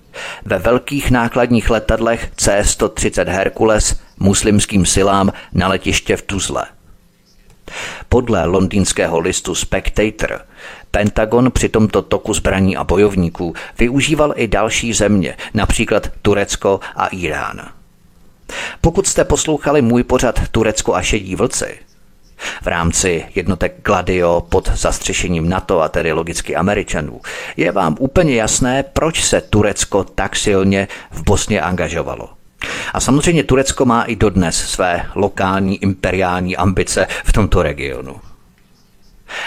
[0.45, 6.64] ve velkých nákladních letadlech C-130 Hercules muslimským silám na letiště v Tuzle.
[8.09, 10.41] Podle londýnského listu Spectator
[10.91, 17.69] Pentagon při tomto toku zbraní a bojovníků využíval i další země, například Turecko a Irán.
[18.81, 21.79] Pokud jste poslouchali můj pořad Turecko a šedí vlci,
[22.62, 27.20] v rámci jednotek Gladio pod zastřešením NATO a tedy logicky Američanů,
[27.57, 32.29] je vám úplně jasné, proč se Turecko tak silně v Bosně angažovalo.
[32.94, 38.16] A samozřejmě Turecko má i dodnes své lokální imperiální ambice v tomto regionu.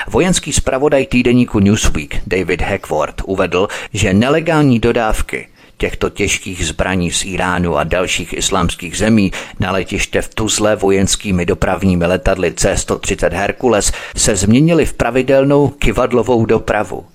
[0.07, 5.47] Vojenský zpravodaj týdeníku Newsweek David Hackworth uvedl, že nelegální dodávky
[5.81, 12.05] těchto těžkých zbraní z Iránu a dalších islámských zemí na letiště v Tuzle vojenskými dopravními
[12.05, 17.05] letadly C-130 Hercules se změnily v pravidelnou kivadlovou dopravu,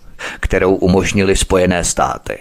[0.41, 2.39] kterou umožnili Spojené státy.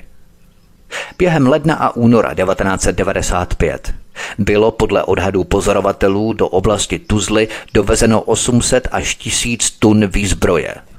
[1.18, 3.94] Během ledna a února 1995
[4.38, 10.76] bylo podle odhadů pozorovatelů do oblasti Tuzly dovezeno 800 až 1000 tun výzbroje–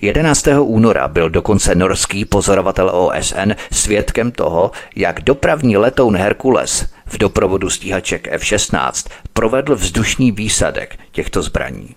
[0.00, 0.46] 11.
[0.60, 8.28] února byl dokonce norský pozorovatel OSN svědkem toho, jak dopravní letoun Herkules v doprovodu stíhaček
[8.30, 11.94] F-16 provedl vzdušný výsadek těchto zbraní.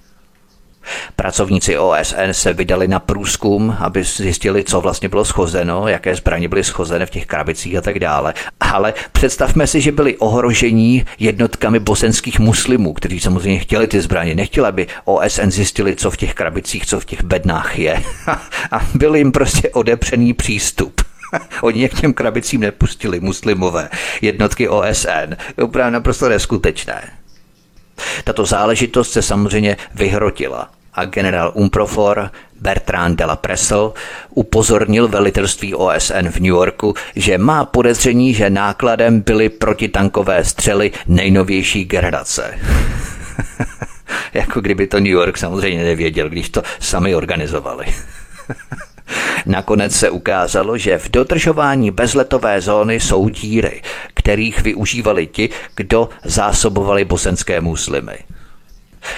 [1.15, 6.63] Pracovníci OSN se vydali na průzkum, aby zjistili, co vlastně bylo schozeno, jaké zbraně byly
[6.63, 8.33] schozeny v těch krabicích a tak dále.
[8.59, 14.35] Ale představme si, že byli ohrožení jednotkami bosenských muslimů, kteří samozřejmě chtěli ty zbraně.
[14.35, 18.03] Nechtěli, aby OSN zjistili, co v těch krabicích, co v těch bednách je.
[18.71, 21.01] A byl jim prostě odepřený přístup.
[21.61, 23.89] Oni je k těm krabicím nepustili, muslimové,
[24.21, 25.35] jednotky OSN.
[25.57, 27.20] Je opravdu naprosto neskutečné.
[28.23, 32.29] Tato záležitost se samozřejmě vyhrotila a generál Umprofor
[32.61, 33.93] Bertrand de la Pressel
[34.29, 41.85] upozornil velitelství OSN v New Yorku, že má podezření, že nákladem byly protitankové střely nejnovější
[41.85, 42.59] generace.
[44.33, 47.85] jako kdyby to New York samozřejmě nevěděl, když to sami organizovali.
[49.45, 53.81] Nakonec se ukázalo, že v dodržování bezletové zóny jsou díry,
[54.13, 58.17] kterých využívali ti, kdo zásobovali bosenské muslimy.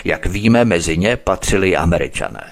[0.06, 2.51] Jak víme, mezi ně patřili američané.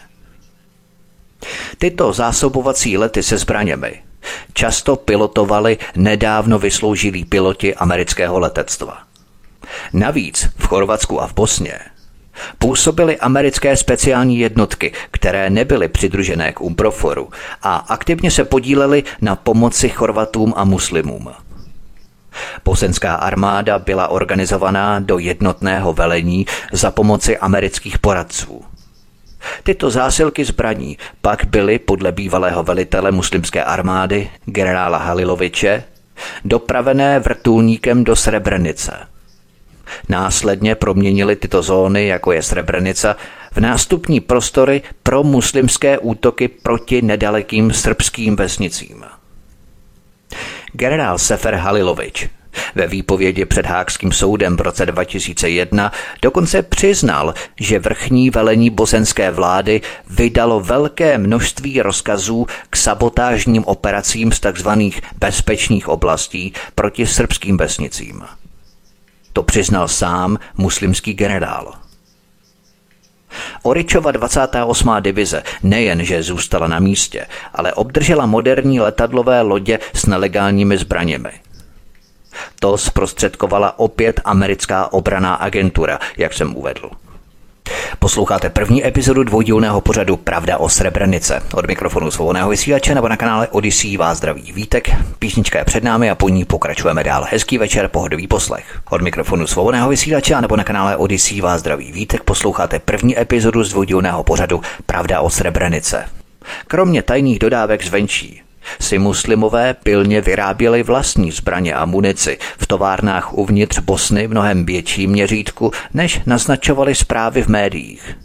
[1.77, 4.01] Tyto zásobovací lety se zbraněmi
[4.53, 8.97] často pilotovali nedávno vysloužilí piloti amerického letectva.
[9.93, 11.79] Navíc v Chorvatsku a v Bosně
[12.59, 17.29] Působily americké speciální jednotky, které nebyly přidružené k Umproforu
[17.63, 21.31] a aktivně se podílely na pomoci Chorvatům a muslimům.
[22.63, 28.61] Posenská armáda byla organizovaná do jednotného velení za pomoci amerických poradců.
[29.63, 35.83] Tyto zásilky zbraní pak byly podle bývalého velitele muslimské armády, generála Haliloviče,
[36.45, 38.97] dopravené vrtulníkem do Srebrenice–
[40.09, 43.15] následně proměnili tyto zóny, jako je Srebrenica,
[43.51, 49.03] v nástupní prostory pro muslimské útoky proti nedalekým srbským vesnicím.
[50.73, 52.29] Generál Sefer Halilovič
[52.75, 59.81] ve výpovědi před Hákským soudem v roce 2001 dokonce přiznal, že vrchní velení bosenské vlády
[60.09, 64.69] vydalo velké množství rozkazů k sabotážním operacím z tzv.
[65.19, 68.23] bezpečných oblastí proti srbským vesnicím.
[69.33, 71.73] To přiznal sám muslimský generál.
[73.63, 74.89] Oričova 28.
[74.99, 81.31] divize nejenže zůstala na místě, ale obdržela moderní letadlové lodě s nelegálními zbraněmi–
[82.59, 86.89] to zprostředkovala opět americká obraná agentura, jak jsem uvedl.
[87.99, 91.41] Posloucháte první epizodu dvoudílného pořadu Pravda o Srebrenice.
[91.53, 94.89] Od mikrofonu svobodného vysílače nebo na kanále Odyssey vás zdraví Vítek.
[95.19, 97.27] Písnička je před námi a po ní pokračujeme dál.
[97.29, 98.81] Hezký večer, pohodový poslech.
[98.89, 102.23] Od mikrofonu svobodného vysílače nebo na kanále Odyssey vás zdraví Vítek.
[102.23, 106.05] Posloucháte první epizodu z dvoudílného pořadu Pravda o Srebrenice.
[106.67, 108.41] Kromě tajných dodávek zvenčí
[108.79, 115.11] si muslimové pilně vyráběli vlastní zbraně a munici v továrnách uvnitř Bosny v mnohem větším
[115.11, 118.17] měřítku, než naznačovali zprávy v médiích.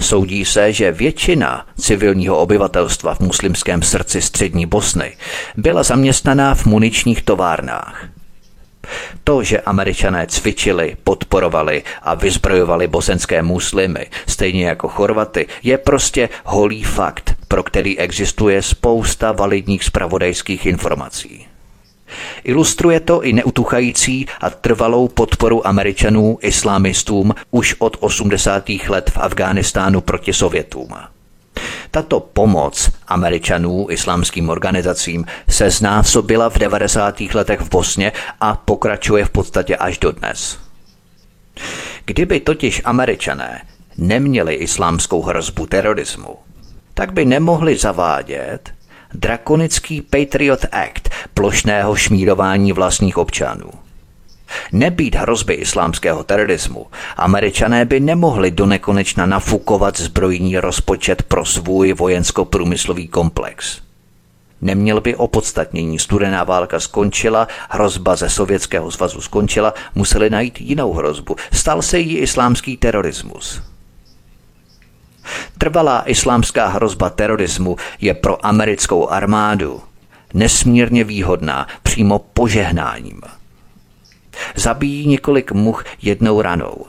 [0.00, 5.16] Soudí se, že většina civilního obyvatelstva v muslimském srdci střední Bosny
[5.56, 8.19] byla zaměstnaná v muničních továrnách.
[9.24, 16.84] To, že američané cvičili, podporovali a vyzbrojovali bosenské muslimy, stejně jako Chorvaty, je prostě holý
[16.84, 21.46] fakt, pro který existuje spousta validních spravodajských informací.
[22.44, 28.68] Ilustruje to i neutuchající a trvalou podporu Američanů islámistům už od 80.
[28.88, 30.88] let v Afghánistánu proti Sovětům.
[31.90, 37.20] Tato pomoc Američanů islámským organizacím se znásobila v 90.
[37.20, 40.58] letech v Bosně a pokračuje v podstatě až do dnes.
[42.04, 43.62] Kdyby totiž Američané
[43.98, 46.36] neměli islámskou hrozbu terorismu,
[46.94, 48.70] tak by nemohli zavádět
[49.14, 53.70] drakonický Patriot Act plošného šmírování vlastních občanů.
[54.72, 56.86] Nebýt hrozby islámského terorismu,
[57.16, 63.80] američané by nemohli do nekonečna nafukovat zbrojní rozpočet pro svůj vojensko-průmyslový komplex.
[64.60, 71.36] Neměl by opodstatnění, studená válka skončila, hrozba ze Sovětského svazu skončila, museli najít jinou hrozbu.
[71.52, 73.62] Stal se jí islámský terorismus.
[75.58, 79.80] Trvalá islámská hrozba terorismu je pro americkou armádu
[80.34, 83.20] nesmírně výhodná, přímo požehnáním.
[84.54, 86.86] Zabíjí několik much jednou ranou.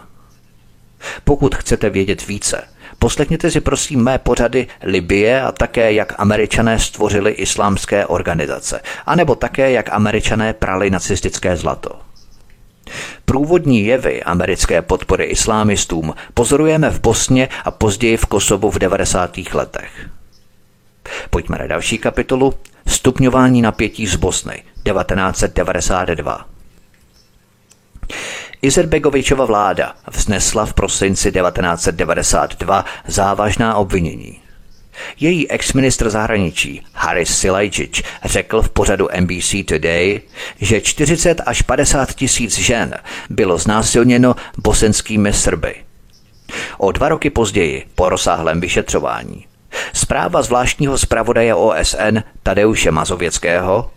[1.24, 2.64] Pokud chcete vědět více,
[2.99, 9.72] poslechněte si prosím mé pořady Libie a také jak američané stvořili islámské organizace, anebo také
[9.72, 11.99] jak američané prali nacistické zlato.
[13.26, 19.38] Průvodní jevy americké podpory islámistům pozorujeme v Bosně a později v Kosovu v 90.
[19.54, 20.10] letech.
[21.30, 22.54] Pojďme na další kapitolu
[22.88, 26.51] Stupňování napětí z Bosny 1992.
[28.62, 34.41] Izetbegovičova vláda vznesla v prosinci 1992 závažná obvinění.
[35.20, 40.22] Její ex-ministr zahraničí Haris Silajčič řekl v pořadu NBC Today,
[40.59, 42.95] že 40 až 50 tisíc žen
[43.30, 45.76] bylo znásilněno bosenskými Srby.
[46.78, 49.45] O dva roky později, po rozsáhlém vyšetřování,
[49.93, 53.91] zpráva zvláštního zpravodaje OSN Tadeuše Mazověckého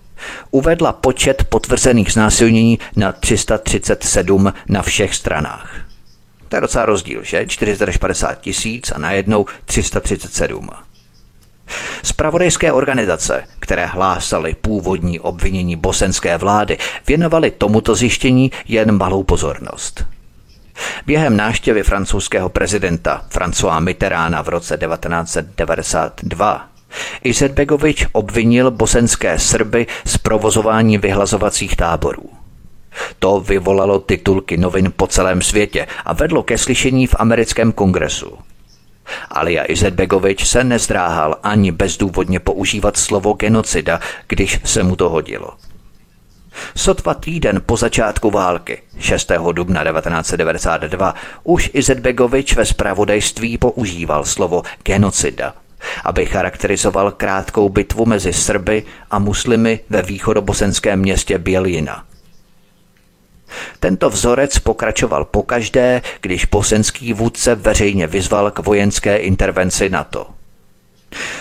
[0.50, 5.80] uvedla počet potvrzených znásilnění na 337 na všech stranách.
[6.48, 7.46] To je docela rozdíl, že?
[7.46, 10.68] 450 tisíc a najednou 337.
[12.02, 20.04] Spravodajské organizace, které hlásaly původní obvinění bosenské vlády, věnovaly tomuto zjištění jen malou pozornost.
[21.06, 26.73] Během návštěvy francouzského prezidenta François Mitterranda v roce 1992
[27.24, 32.30] Izetbegovič obvinil bosenské Srby z provozování vyhlazovacích táborů.
[33.18, 38.38] To vyvolalo titulky novin po celém světě a vedlo ke slyšení v americkém kongresu.
[39.30, 45.50] Alia Izetbegovič se nezdráhal ani bezdůvodně používat slovo genocida, když se mu to hodilo.
[46.76, 49.32] Sotva týden po začátku války, 6.
[49.52, 51.14] dubna 1992,
[51.44, 55.54] už Izetbegovič ve spravodajství používal slovo genocida,
[56.04, 62.04] aby charakterizoval krátkou bitvu mezi Srby a muslimy ve východobosenském městě Bělina–
[63.80, 70.26] tento vzorec pokračoval pokaždé, když bosenský vůdce veřejně vyzval k vojenské intervenci NATO.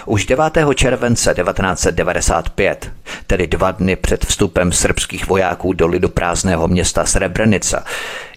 [0.06, 0.46] Už 9.
[0.76, 2.92] července 1995,
[3.28, 7.84] tedy dva dny před vstupem srbských vojáků do lidoprázdného města Srebrenica,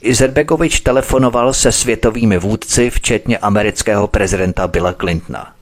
[0.00, 5.55] Izetbegovič telefonoval se světovými vůdci, včetně amerického prezidenta Billa Clintona.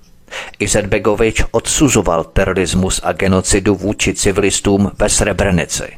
[0.58, 5.96] Izetbegovič odsuzoval terorismus a genocidu vůči civilistům ve Srebrenici.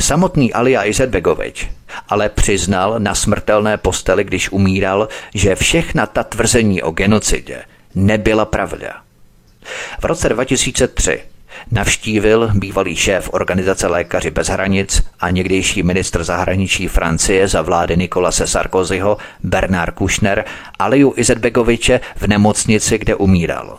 [0.00, 1.68] Samotný Alia Izetbegovič
[2.08, 7.62] ale přiznal na smrtelné posteli, když umíral, že všechna ta tvrzení o genocidě
[7.94, 9.00] nebyla pravda.
[10.00, 11.22] V roce 2003
[11.70, 18.46] navštívil bývalý šéf organizace Lékaři bez hranic a někdejší ministr zahraničí Francie za vlády Nikolase
[18.46, 20.44] Sarkozyho Bernard Kushner
[20.78, 23.78] Aliu Izetbegoviče v nemocnici, kde umíral.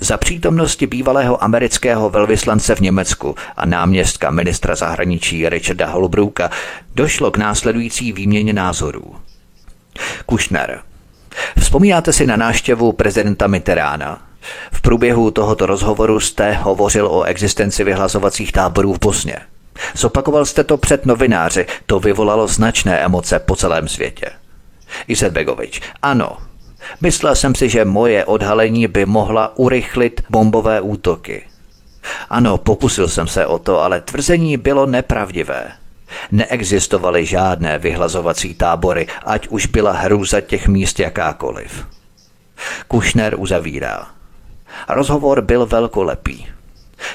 [0.00, 6.50] Za přítomnosti bývalého amerického velvyslance v Německu a náměstka ministra zahraničí Richarda Holbrooka
[6.94, 9.16] došlo k následující výměně názorů.
[10.26, 10.80] Kushner.
[11.58, 14.25] Vzpomínáte si na náštěvu prezidenta Mitterána?
[14.72, 19.36] V průběhu tohoto rozhovoru jste hovořil o existenci vyhlazovacích táborů v Bosně.
[19.94, 24.30] Zopakoval jste to před novináři, to vyvolalo značné emoce po celém světě.
[25.08, 26.36] Izetbegovič, ano,
[27.00, 31.42] Myslel jsem si, že moje odhalení by mohla urychlit bombové útoky.
[32.30, 35.72] Ano, pokusil jsem se o to, ale tvrzení bylo nepravdivé.
[36.32, 41.86] Neexistovaly žádné vyhlazovací tábory, ať už byla hrůza těch míst jakákoliv.
[42.88, 44.06] Kušner uzavírá.
[44.88, 46.46] Rozhovor byl velkolepý.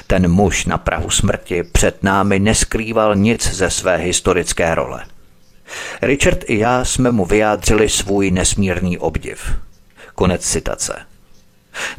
[0.06, 5.04] Ten muž na Prahu smrti před námi neskrýval nic ze své historické role.
[6.02, 9.52] Richard i já jsme mu vyjádřili svůj nesmírný obdiv.
[10.14, 10.96] Konec citace.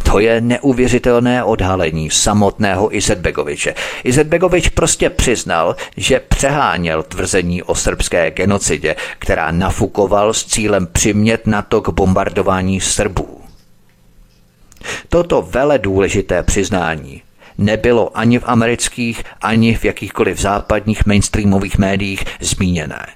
[0.03, 3.75] To je neuvěřitelné odhalení samotného Izetbegoviče.
[4.03, 11.61] Izetbegovič prostě přiznal, že přeháněl tvrzení o srbské genocidě, která nafukoval s cílem přimět na
[11.61, 13.42] to k bombardování Srbů.
[15.09, 17.21] Toto vele důležité přiznání
[17.57, 23.07] nebylo ani v amerických, ani v jakýchkoliv západních mainstreamových médiích zmíněné.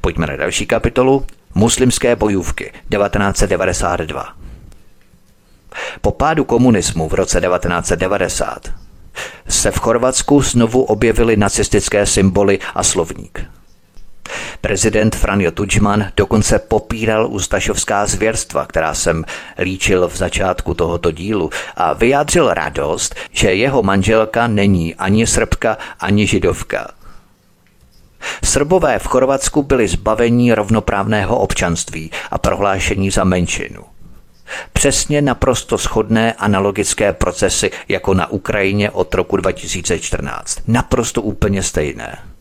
[0.00, 1.26] Pojďme na další kapitolu.
[1.54, 4.36] Muslimské bojůvky 1992.
[6.00, 8.68] Po pádu komunismu v roce 1990
[9.48, 13.44] se v Chorvatsku znovu objevily nacistické symboly a slovník.
[14.64, 19.24] Prezident Franjo Tudžman dokonce popíral ustašovská zvěrstva, která jsem
[19.58, 26.26] líčil v začátku tohoto dílu a vyjádřil radost, že jeho manželka není ani srbka, ani
[26.26, 26.90] židovka.
[28.44, 33.82] Srbové v Chorvatsku byli zbavení rovnoprávného občanství a prohlášení za menšinu.
[34.72, 40.58] Přesně naprosto shodné analogické procesy jako na Ukrajině od roku 2014.
[40.66, 42.33] Naprosto úplně stejné.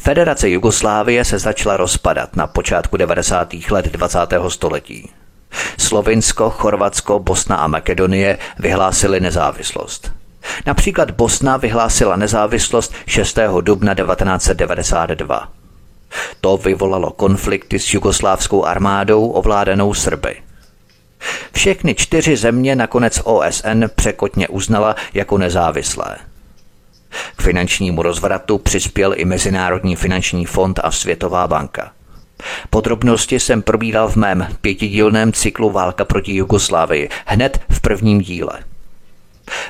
[0.00, 3.54] Federace Jugoslávie se začala rozpadat na počátku 90.
[3.70, 4.18] let 20.
[4.48, 5.10] století.
[5.78, 10.12] Slovinsko, Chorvatsko, Bosna a Makedonie vyhlásili nezávislost.
[10.66, 13.38] Například Bosna vyhlásila nezávislost 6.
[13.60, 15.48] dubna 1992.
[16.40, 20.36] To vyvolalo konflikty s jugoslávskou armádou ovládanou Srby.
[21.52, 26.16] Všechny čtyři země nakonec OSN překotně uznala jako nezávislé.
[27.36, 31.92] K finančnímu rozvratu přispěl i Mezinárodní finanční fond a Světová banka.
[32.70, 38.52] Podrobnosti jsem probíral v mém pětidílném cyklu Válka proti Jugoslávii hned v prvním díle–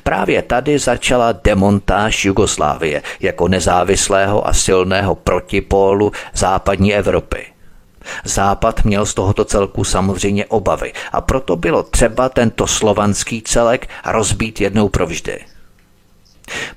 [0.02, 7.46] Právě tady začala demontáž Jugoslávie jako nezávislého a silného protipólu západní Evropy.
[8.24, 14.60] Západ měl z tohoto celku samozřejmě obavy a proto bylo třeba tento slovanský celek rozbít
[14.60, 15.40] jednou provždy.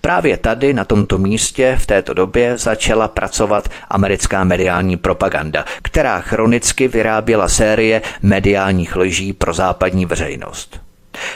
[0.01, 6.87] Právě tady, na tomto místě, v této době začala pracovat americká mediální propaganda, která chronicky
[6.87, 10.81] vyráběla série mediálních lží pro západní veřejnost.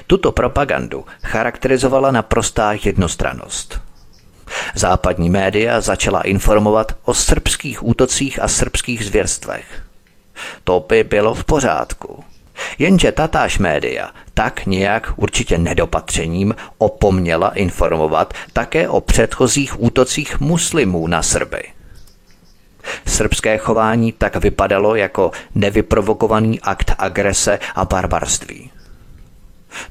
[0.07, 3.81] Tuto propagandu charakterizovala naprostá jednostranost.
[4.75, 9.83] Západní média začala informovat o srbských útocích a srbských zvěrstvech.
[10.63, 12.23] To by bylo v pořádku.
[12.79, 21.23] Jenže tatáž média tak nějak určitě nedopatřením opomněla informovat také o předchozích útocích muslimů na
[21.23, 21.63] Srby.
[23.05, 28.71] Srbské chování tak vypadalo jako nevyprovokovaný akt agrese a barbarství.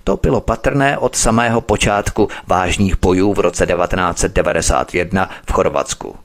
[0.04, 6.16] To bylo patrné od samého počátku vážných bojů v roce 1991 v Chorvatsku.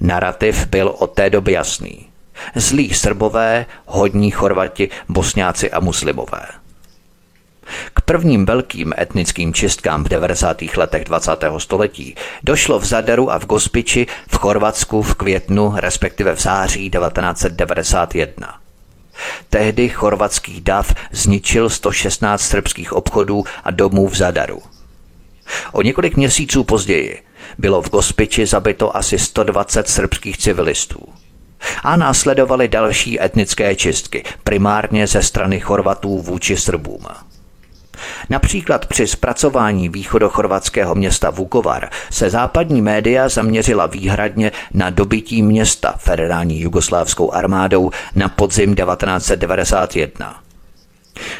[0.00, 2.11] Narrativ byl od té doby jasný.
[2.54, 6.46] Zlí Srbové, hodní Chorvati, Bosňáci a Muslimové.
[7.94, 10.62] K prvním velkým etnickým čistkám v 90.
[10.76, 11.30] letech 20.
[11.58, 18.58] století došlo v Zaderu a v Gospiči v Chorvatsku v květnu, respektive v září 1991.
[19.50, 24.62] Tehdy chorvatský dav zničil 116 srbských obchodů a domů v Zadaru.
[25.72, 27.22] O několik měsíců později
[27.58, 31.08] bylo v Gospiči zabito asi 120 srbských civilistů.
[31.82, 37.06] A následovaly další etnické čistky, primárně ze strany Chorvatů vůči Srbům.
[38.30, 46.60] Například při zpracování východochorvatského města Vukovar se západní média zaměřila výhradně na dobytí města federální
[46.60, 50.41] jugoslávskou armádou na podzim 1991.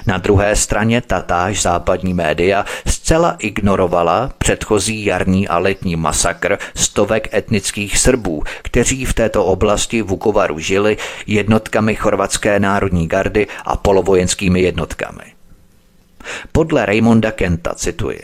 [0.06, 7.98] Na druhé straně tatáž západní média zcela ignorovala předchozí jarní a letní masakr stovek etnických
[7.98, 10.96] Srbů, kteří v této oblasti Vukovaru žili
[11.26, 15.24] jednotkami chorvatské národní gardy a polovojenskými jednotkami.
[16.52, 18.22] Podle Raymonda Kenta cituji.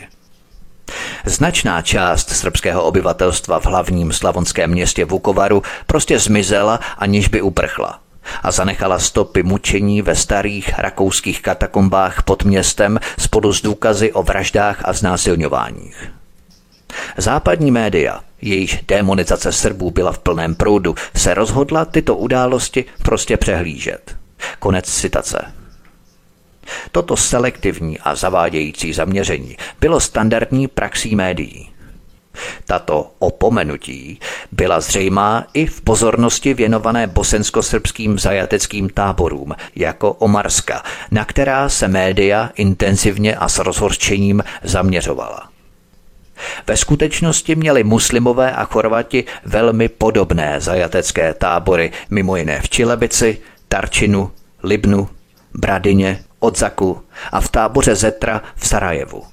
[1.25, 7.99] Značná část srbského obyvatelstva v hlavním slavonském městě Vukovaru prostě zmizela, aniž by uprchla
[8.43, 14.81] a zanechala stopy mučení ve starých rakouských katakombách pod městem spolu s důkazy o vraždách
[14.85, 16.11] a znásilňováních.
[17.17, 24.15] Západní média, jejíž demonizace Srbů byla v plném proudu, se rozhodla tyto události prostě přehlížet.
[24.59, 25.53] Konec citace.
[26.91, 31.68] Toto selektivní a zavádějící zaměření bylo standardní praxí médií.
[32.65, 34.19] Tato opomenutí
[34.51, 42.49] byla zřejmá i v pozornosti věnované bosensko-srbským zajateckým táborům jako Omarska, na která se média
[42.55, 45.49] intenzivně a s rozhorčením zaměřovala.
[46.67, 54.31] Ve skutečnosti měli muslimové a Chorvati velmi podobné zajatecké tábory, mimo jiné v Čilebici, Tarčinu,
[54.63, 55.09] Libnu,
[55.53, 57.01] Bradině, Odzaku
[57.31, 59.23] a v táboře Zetra v Sarajevu.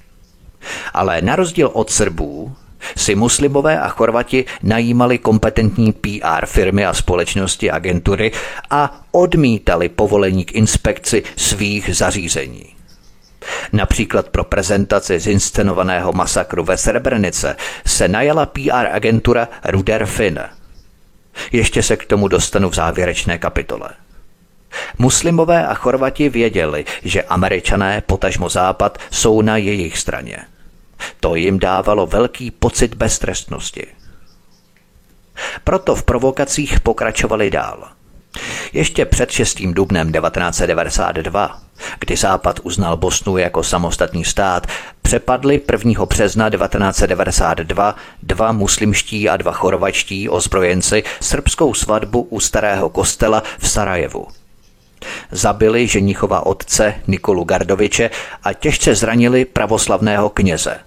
[0.93, 2.55] Ale na rozdíl od Srbů
[2.97, 8.31] si muslimové a Chorvati najímali kompetentní PR firmy a společnosti agentury
[8.69, 12.65] a odmítali povolení k inspekci svých zařízení.
[13.73, 17.55] Například pro prezentaci zinscenovaného masakru ve Srebrenice
[17.85, 20.39] se najala PR agentura Ruder Finn.
[21.51, 23.89] Ještě se k tomu dostanu v závěrečné kapitole.
[24.97, 30.37] Muslimové a Chorvati věděli, že američané, potažmo západ, jsou na jejich straně.
[31.19, 33.87] To jim dávalo velký pocit beztrestnosti.
[35.63, 37.87] Proto v provokacích pokračovali dál.
[38.73, 39.61] Ještě před 6.
[39.61, 41.61] dubnem 1992,
[41.99, 44.67] kdy Západ uznal Bosnu jako samostatný stát,
[45.01, 46.05] přepadli 1.
[46.05, 54.27] března 1992 dva muslimští a dva chorvačtí ozbrojenci srbskou svatbu u starého kostela v Sarajevu.
[55.31, 58.09] Zabili ženichova otce Nikolu Gardoviče
[58.43, 60.79] a těžce zranili pravoslavného kněze.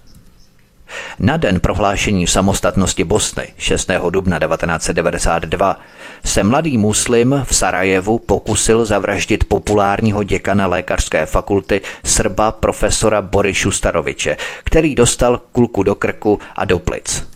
[1.19, 3.89] Na den prohlášení samostatnosti Bosny 6.
[4.09, 5.79] dubna 1992
[6.25, 14.37] se mladý muslim v Sarajevu pokusil zavraždit populárního děkana lékařské fakulty Srba profesora Borišu Staroviče,
[14.63, 17.27] který dostal kulku do krku a do plic.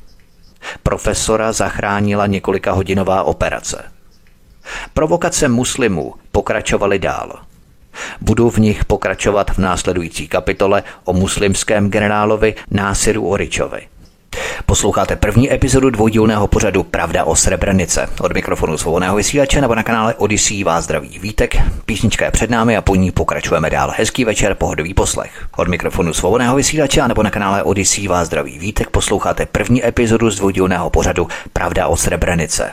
[0.84, 3.84] Profesora zachránila několika hodinová operace.
[4.94, 7.40] Provokace muslimů pokračovaly dál.
[8.22, 13.82] Budu v nich pokračovat v následující kapitole o muslimském generálovi Násiru Oričovi.
[14.66, 18.10] Posloucháte první epizodu dvoudílného pořadu Pravda o Srebrenice.
[18.22, 21.56] Od mikrofonu svobodného vysílače nebo na kanále Odyssey vás zdraví Vítek.
[21.86, 23.94] Písnička je před námi a po ní pokračujeme dál.
[23.98, 25.48] Hezký večer, pohodový poslech.
[25.58, 28.90] Od mikrofonu svobodného vysílače nebo na kanále Odyssey vás zdraví Vítek.
[28.90, 32.72] Posloucháte první epizodu z dvoudílného pořadu Pravda o Srebrenice.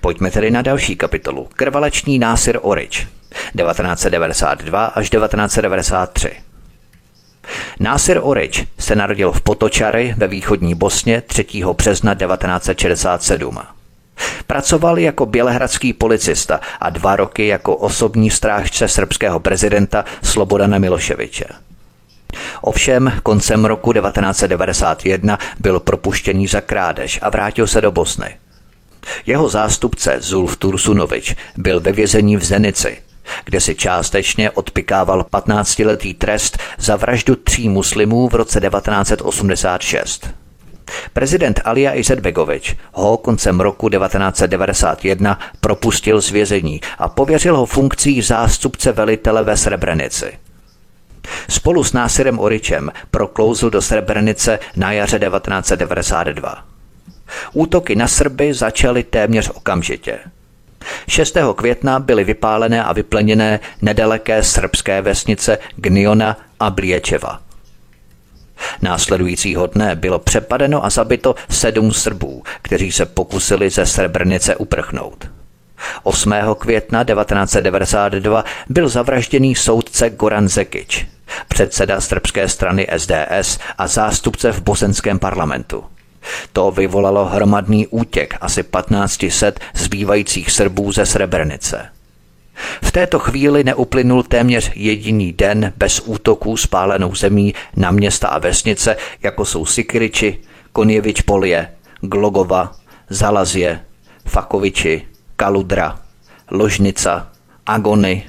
[0.00, 1.48] Pojďme tedy na další kapitolu.
[1.54, 3.06] Krvaleční Násir Orič.
[3.56, 6.30] 1992 až 1993.
[7.80, 11.46] Násir Orič se narodil v Potočary ve východní Bosně 3.
[11.76, 13.58] března 1967.
[14.46, 21.44] Pracoval jako bělehradský policista a dva roky jako osobní strážce srbského prezidenta Slobodana Miloševiče.
[22.60, 28.36] Ovšem koncem roku 1991 byl propuštěný za krádež a vrátil se do Bosny.
[29.26, 32.98] Jeho zástupce Zulf Tursunovič byl ve vězení v Zenici,
[33.44, 40.30] kde si částečně odpikával 15-letý trest za vraždu tří muslimů v roce 1986.
[41.12, 48.92] Prezident Alija Izetbegovič ho koncem roku 1991 propustil z vězení a pověřil ho funkcí zástupce
[48.92, 50.38] velitele ve Srebrenici.
[51.48, 56.64] Spolu s Násirem Oričem proklouzl do Srebrenice na jaře 1992.
[57.52, 60.18] Útoky na Srby začaly téměř okamžitě.
[61.08, 61.36] 6.
[61.56, 67.40] května byly vypálené a vypleněné nedaleké srbské vesnice Gniona a Bliečeva.
[68.82, 75.28] Následujícího dne bylo přepadeno a zabito sedm Srbů, kteří se pokusili ze Srebrnice uprchnout.
[76.02, 76.34] 8.
[76.58, 81.06] května 1992 byl zavražděný soudce Goran Zekič,
[81.48, 85.84] předseda srbské strany SDS a zástupce v bosenském parlamentu.
[86.52, 91.88] To vyvolalo hromadný útěk asi 1500 zbývajících Srbů ze Srebrenice.
[92.82, 98.96] V této chvíli neuplynul téměř jediný den bez útoků spálenou zemí na města a vesnice,
[99.22, 100.38] jako jsou Sikiriči,
[100.72, 101.68] Konjevič Polie,
[102.00, 102.72] Glogova,
[103.10, 103.80] Zalazje,
[104.26, 105.02] Fakoviči,
[105.36, 105.98] Kaludra,
[106.50, 107.32] Ložnica,
[107.66, 108.22] Agony,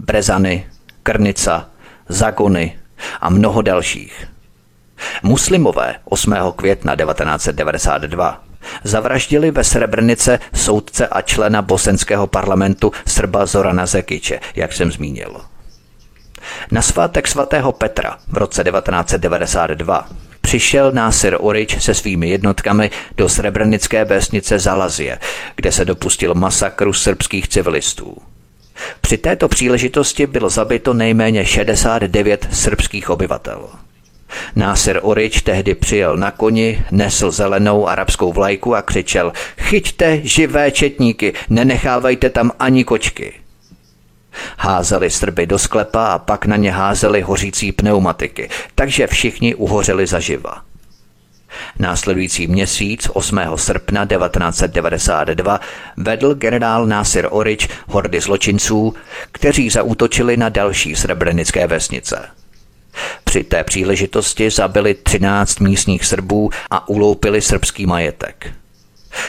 [0.00, 0.66] Brezany,
[1.02, 1.70] Krnica,
[2.08, 2.78] Zagony
[3.20, 4.31] a mnoho dalších.
[5.22, 6.34] Muslimové 8.
[6.56, 8.40] května 1992
[8.84, 15.40] zavraždili ve Srebrnice soudce a člena bosenského parlamentu Srba Zorana Zekiče, jak jsem zmínil.
[16.70, 20.08] Na svátek svatého Petra v roce 1992
[20.40, 25.18] přišel Násir Orič se svými jednotkami do srebrnické vesnice Zalazie,
[25.56, 28.16] kde se dopustil masakru srbských civilistů.
[29.00, 33.68] Při této příležitosti bylo zabito nejméně 69 srbských obyvatel.
[34.56, 41.32] Násir Orič tehdy přijel na koni, nesl zelenou arabskou vlajku a křičel Chyťte živé četníky,
[41.50, 43.32] nenechávajte tam ani kočky.
[44.58, 50.62] Házeli Srby do sklepa a pak na ně házeli hořící pneumatiky, takže všichni uhořeli zaživa.
[51.78, 53.40] Následující měsíc 8.
[53.56, 55.60] srpna 1992
[55.96, 58.94] vedl generál Násir Orič hordy zločinců,
[59.32, 62.28] kteří zaútočili na další srebrenické vesnice.
[63.24, 68.50] Při té příležitosti zabili 13 místních Srbů a uloupili srbský majetek.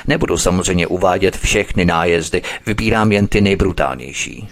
[0.08, 4.48] Nebudu samozřejmě uvádět všechny nájezdy, vybírám jen ty nejbrutálnější.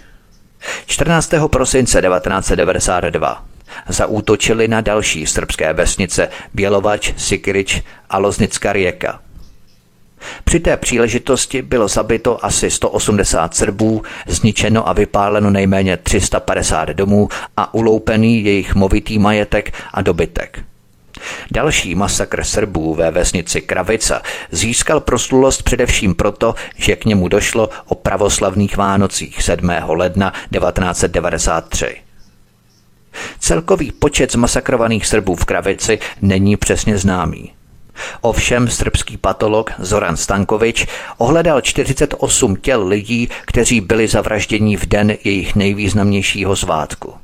[0.86, 1.34] 14.
[1.50, 3.44] prosince 1992
[3.88, 9.20] zaútočili na další srbské vesnice Bělovač, Sikirič a Loznická Rijeka.
[10.44, 17.74] Při té příležitosti bylo zabito asi 180 Srbů, zničeno a vypáleno nejméně 350 domů a
[17.74, 20.64] uloupený jejich movitý majetek a dobytek.
[21.50, 27.94] Další masakr Srbů ve vesnici Kravica získal proslulost především proto, že k němu došlo o
[27.94, 29.70] pravoslavných Vánocích 7.
[29.86, 31.96] ledna 1993.
[33.38, 37.52] Celkový počet zmasakrovaných Srbů v Kravici není přesně známý.
[38.20, 40.86] Ovšem srbský patolog Zoran Stankovič
[41.18, 47.14] ohledal 48 těl lidí, kteří byli zavražděni v den jejich nejvýznamnějšího svátku.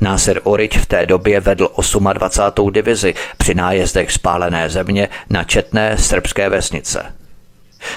[0.00, 1.70] Náser Orič v té době vedl
[2.12, 2.72] 28.
[2.72, 7.14] divizi při nájezdech spálené země na četné srbské vesnice.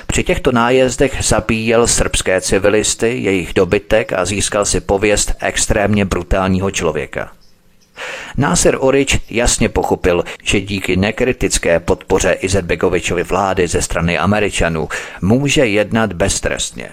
[0.07, 7.31] Při těchto nájezdech zabíjel srbské civilisty, jejich dobytek a získal si pověst extrémně brutálního člověka.
[8.37, 14.89] Násir Orič jasně pochopil, že díky nekritické podpoře Izetbegovičovy vlády ze strany Američanů
[15.21, 16.89] může jednat beztrestně.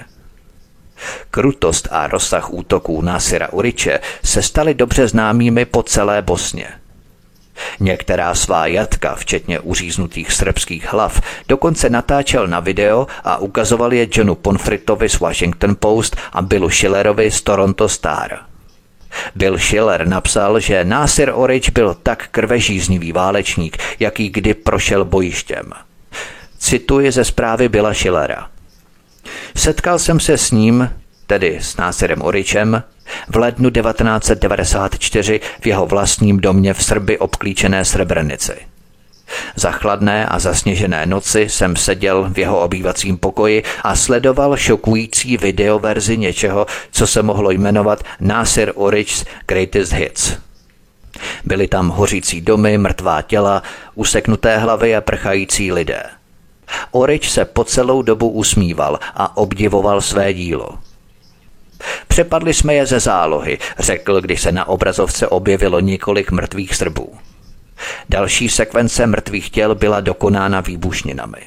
[1.31, 6.69] Krutost a rozsah útoků Násira Uriče se staly dobře známými po celé Bosně.
[7.81, 14.35] Některá svá jatka, včetně uříznutých srbských hlav, dokonce natáčel na video a ukazoval je Johnu
[14.35, 18.48] Ponfritovi z Washington Post a Billu Schillerovi z Toronto Star.
[19.35, 25.73] Bill Schiller napsal, že Násir Orič byl tak krvežíznivý válečník, jaký kdy prošel bojištěm.
[26.59, 28.49] Cituji ze zprávy Billa Schillera.
[29.57, 30.91] Setkal jsem se s ním,
[31.27, 32.83] tedy s Násirem Oričem,
[33.29, 38.53] v lednu 1994 v jeho vlastním domě v Srby obklíčené Srebrenici.
[39.57, 46.17] Za chladné a zasněžené noci jsem seděl v jeho obývacím pokoji a sledoval šokující videoverzi
[46.17, 50.33] něčeho, co se mohlo jmenovat Nasir Orich's Greatest Hits.
[51.45, 53.63] Byly tam hořící domy, mrtvá těla,
[53.95, 56.03] useknuté hlavy a prchající lidé.
[56.91, 60.79] Orič se po celou dobu usmíval a obdivoval své dílo.
[62.09, 67.19] Přepadli jsme je ze zálohy, řekl, když se na obrazovce objevilo několik mrtvých Srbů.
[68.09, 71.39] Další sekvence mrtvých těl byla dokonána výbušninami.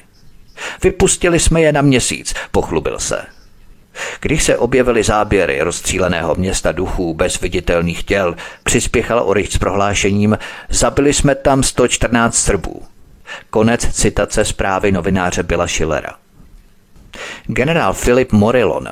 [0.82, 3.22] Vypustili jsme je na měsíc, pochlubil se.
[4.20, 11.12] Když se objevily záběry rozstříleného města duchů bez viditelných těl, přispěchal Orich s prohlášením, zabili
[11.12, 12.82] jsme tam 114 Srbů.
[13.50, 16.14] Konec citace zprávy novináře Bila Schillera.
[17.46, 18.88] Generál Filip Morillon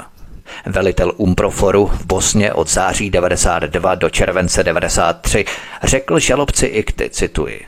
[0.67, 5.45] velitel Umproforu v Bosně od září 92 do července 93,
[5.83, 7.67] řekl žalobci Ikty, cituji.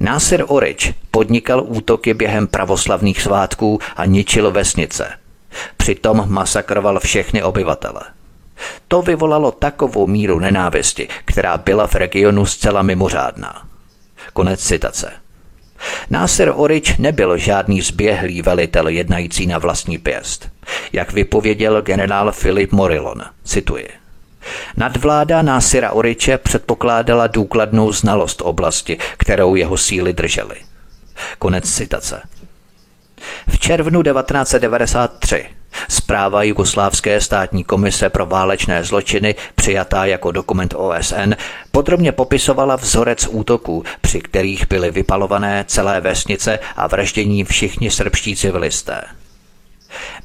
[0.00, 5.12] Násir Orič podnikal útoky během pravoslavných svátků a ničil vesnice.
[5.76, 8.00] Přitom masakroval všechny obyvatele.
[8.88, 13.62] To vyvolalo takovou míru nenávisti, která byla v regionu zcela mimořádná.
[14.32, 15.12] Konec citace.
[16.10, 20.48] Násir Orič nebyl žádný zběhlý velitel jednající na vlastní pěst.
[20.92, 23.88] Jak vypověděl generál Filip Morillon, cituji.
[24.76, 30.56] Nadvláda Násira Oriče předpokládala důkladnou znalost oblasti, kterou jeho síly držely.
[31.38, 32.22] Konec citace.
[33.48, 35.57] V červnu 1993
[35.88, 41.32] Zpráva Jugoslávské státní komise pro válečné zločiny, přijatá jako dokument OSN,
[41.70, 49.02] podrobně popisovala vzorec útoků, při kterých byly vypalované celé vesnice a vraždění všichni srbští civilisté.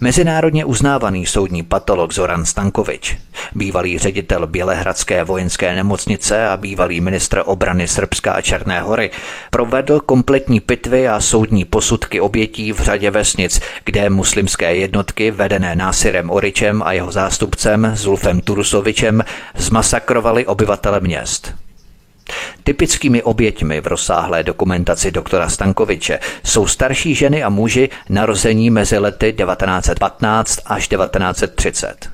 [0.01, 3.17] Mezinárodně uznávaný soudní patolog Zoran Stankovič,
[3.55, 9.11] bývalý ředitel Bělehradské vojenské nemocnice a bývalý ministr obrany Srbska a Černé hory,
[9.49, 16.29] provedl kompletní pitvy a soudní posudky obětí v řadě vesnic, kde muslimské jednotky vedené Násirem
[16.29, 19.23] Oričem a jeho zástupcem Zulfem Turusovičem
[19.55, 21.62] zmasakrovali obyvatele měst.
[22.63, 29.33] Typickými oběťmi v rozsáhlé dokumentaci doktora Stankoviče jsou starší ženy a muži narození mezi lety
[29.33, 32.09] 1915 až 1930.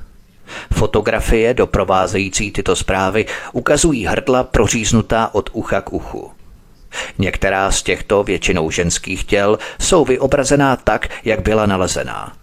[0.74, 6.32] Fotografie doprovázející tyto zprávy ukazují hrdla proříznutá od ucha k uchu.
[7.18, 12.34] Některá z těchto většinou ženských těl jsou vyobrazená tak, jak byla nalezená.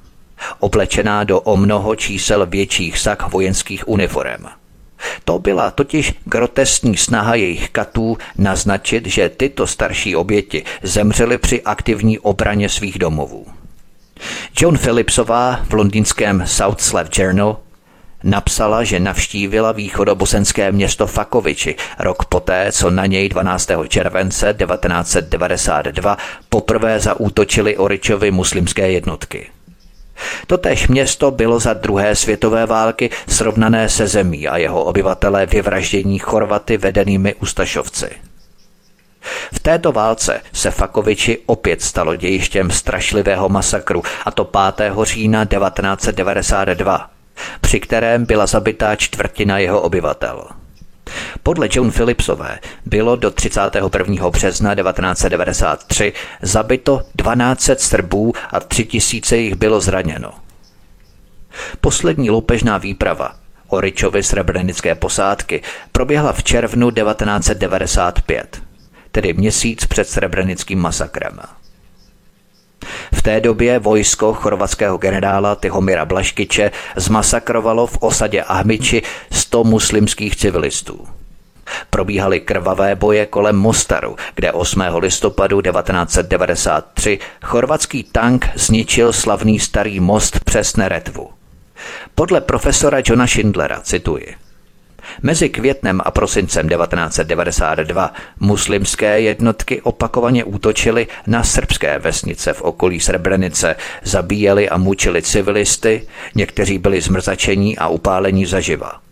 [0.58, 4.46] Oblečená do o mnoho čísel větších sak vojenských uniform.
[5.24, 12.18] To byla totiž grotesní snaha jejich katů naznačit, že tyto starší oběti zemřely při aktivní
[12.18, 13.46] obraně svých domovů.
[14.60, 17.56] John Phillipsová v londýnském South Slav Journal
[18.22, 23.70] napsala, že navštívila východobosenské město Fakoviči rok poté, co na něj 12.
[23.88, 26.16] července 1992
[26.48, 29.55] poprvé zaútočili Oričovi muslimské jednotky.
[30.46, 36.76] Totež město bylo za druhé světové války srovnané se zemí a jeho obyvatelé vyvraždění Chorvaty
[36.76, 38.10] vedenými Ustašovci.
[39.52, 44.44] V této válce se Fakoviči opět stalo dějištěm strašlivého masakru, a to
[44.76, 44.92] 5.
[45.02, 47.10] října 1992,
[47.60, 50.48] při kterém byla zabitá čtvrtina jeho obyvatel.
[51.46, 54.30] Podle John Phillipsové bylo do 31.
[54.30, 60.30] března 1993 zabito 12 Srbů a 3000 jich bylo zraněno.
[61.80, 63.34] Poslední loupežná výprava
[63.68, 68.62] Oričovy srebrenické posádky proběhla v červnu 1995,
[69.12, 71.38] tedy měsíc před srebrenickým masakrem.
[73.14, 81.06] V té době vojsko chorvatského generála Tihomira Blaškiče zmasakrovalo v osadě Ahmiči 100 muslimských civilistů.
[81.90, 84.80] Probíhaly krvavé boje kolem Mostaru, kde 8.
[84.98, 91.30] listopadu 1993 chorvatský tank zničil slavný starý most přes Neretvu.
[92.14, 94.34] Podle profesora Johna Schindlera, cituji,
[95.22, 103.76] Mezi květnem a prosincem 1992 muslimské jednotky opakovaně útočily na srbské vesnice v okolí Srebrenice,
[104.02, 109.05] zabíjeli a mučili civilisty, někteří byli zmrzačení a upálení zaživa.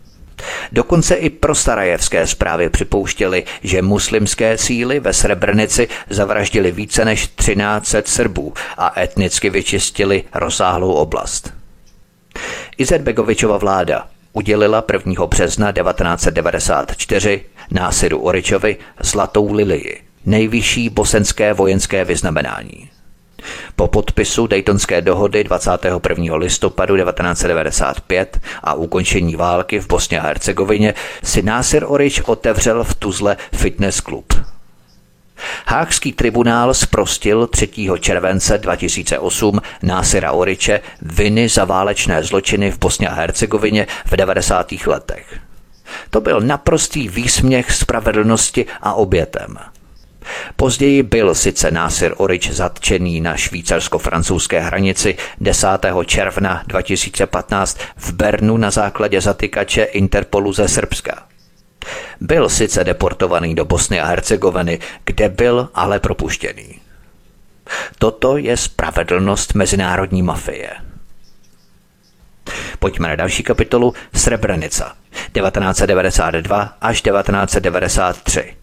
[0.71, 8.53] Dokonce i prostarajevské zprávy připouštěly, že muslimské síly ve Srebrenici zavraždili více než 13 Srbů
[8.77, 11.53] a etnicky vyčistili rozsáhlou oblast.
[12.77, 15.25] Izetbegovičova vláda udělila 1.
[15.27, 22.89] března 1994 Násiru Oričovi Zlatou lilii, nejvyšší bosenské vojenské vyznamenání.
[23.75, 26.35] Po podpisu Daytonské dohody 21.
[26.35, 33.37] listopadu 1995 a ukončení války v Bosně a Hercegovině si Násir Orič otevřel v Tuzle
[33.53, 34.33] fitness klub.
[35.65, 37.69] Hákský tribunál zprostil 3.
[37.99, 44.71] července 2008 Násira Oriče viny za válečné zločiny v Bosně a Hercegovině v 90.
[44.85, 45.39] letech.
[46.09, 49.57] To byl naprostý výsměch spravedlnosti a obětem.
[50.55, 55.67] Později byl sice Násir Orič zatčený na švýcarsko-francouzské hranici 10.
[56.05, 61.23] června 2015 v Bernu na základě zatykače Interpolu ze Srbska.
[62.21, 66.79] Byl sice deportovaný do Bosny a Hercegoviny, kde byl ale propuštěný.
[67.99, 70.69] Toto je spravedlnost mezinárodní mafie.
[72.79, 74.95] Pojďme na další kapitolu Srebrenica
[75.33, 78.55] 1992 až 1993.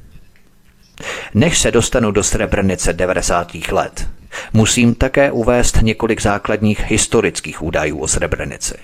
[1.34, 3.55] Než se dostanu do Srebrenice 90.
[3.70, 4.09] let,
[4.53, 8.74] musím také uvést několik základních historických údajů o Srebrenici.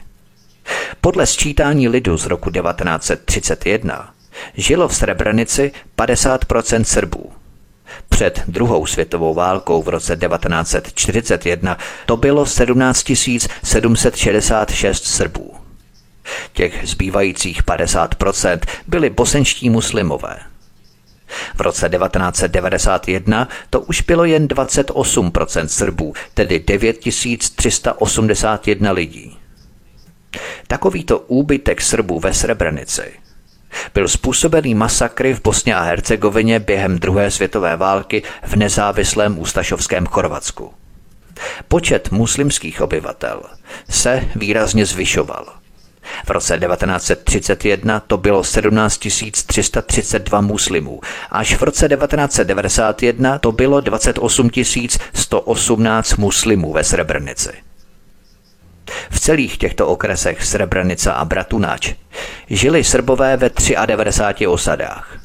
[1.00, 4.14] Podle sčítání lidu z roku 1931
[4.54, 7.32] žilo v Srebrenici 50% Srbů.
[8.08, 13.12] Před druhou světovou válkou v roce 1941 to bylo 17
[13.64, 15.54] 766 Srbů.
[16.52, 20.38] Těch zbývajících 50% byli bosenští muslimové–
[21.57, 29.39] V roce 1991 to už bylo jen 28% Srbů, tedy 9381 lidí.
[30.66, 33.12] Takovýto úbytek Srbů ve Srebrenici
[33.95, 40.72] byl způsobený masakry v Bosně a Hercegovině během druhé světové války v nezávislém ústašovském Chorvatsku.
[41.68, 43.43] Počet muslimských obyvatel
[43.91, 45.57] se výrazně zvyšoval.
[46.26, 48.98] V roce 1931 to bylo 17
[49.46, 51.00] 332 muslimů,
[51.30, 54.50] až v roce 1991 to bylo 28
[55.14, 57.52] 118 muslimů ve Srebrenici.
[59.11, 61.94] V celých těchto okresech Srebrenica a Bratunač
[62.50, 63.50] žili Srbové ve
[63.86, 65.18] 93 osadách.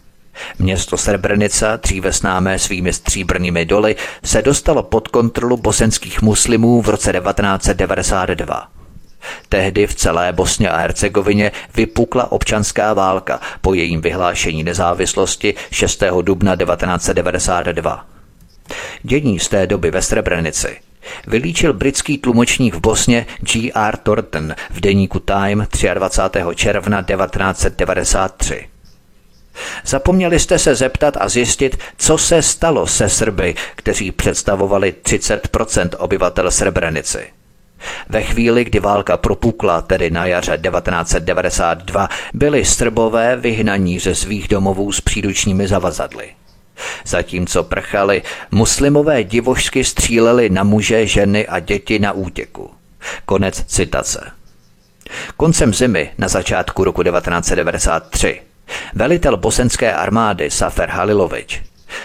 [0.59, 7.13] Město Srebrenica, dříve známé svými stříbrnými doly, se dostalo pod kontrolu bosenských muslimů v roce
[7.13, 8.72] 1992.
[9.49, 16.03] Tehdy v celé Bosně a Hercegovině vypukla občanská válka po jejím vyhlášení nezávislosti 6.
[16.21, 18.05] dubna 1992.
[19.03, 20.77] Dění z té doby ve Srebrenici
[21.27, 23.97] vylíčil britský tlumočník v Bosně G.R.
[23.97, 26.39] Thornton v deníku Time 23.
[26.55, 28.67] června 1993.
[29.85, 36.51] Zapomněli jste se zeptat a zjistit, co se stalo se Srby, kteří představovali 30% obyvatel
[36.51, 37.27] Srebrenici.
[38.09, 44.91] Ve chvíli, kdy válka propukla, tedy na jaře 1992, byli Srbové vyhnaní ze svých domovů
[44.91, 46.29] s příručními zavazadly.
[47.05, 48.21] Zatímco prchali,
[48.51, 52.71] muslimové divožsky stříleli na muže, ženy a děti na útěku.
[53.25, 54.31] Konec citace.
[55.37, 58.41] Koncem zimy na začátku roku 1993
[58.93, 61.61] velitel bosenské armády Safer Halilovič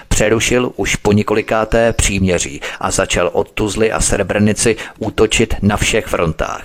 [0.09, 6.64] přerušil už po několikáté příměří a začal od Tuzly a Srebrenici útočit na všech frontách.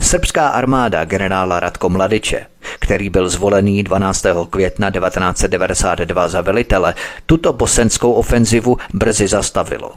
[0.00, 2.46] Srbská armáda generála Radko Mladiče,
[2.78, 4.26] který byl zvolený 12.
[4.50, 6.94] května 1992 za velitele,
[7.26, 9.92] tuto bosenskou ofenzivu brzy zastavilo.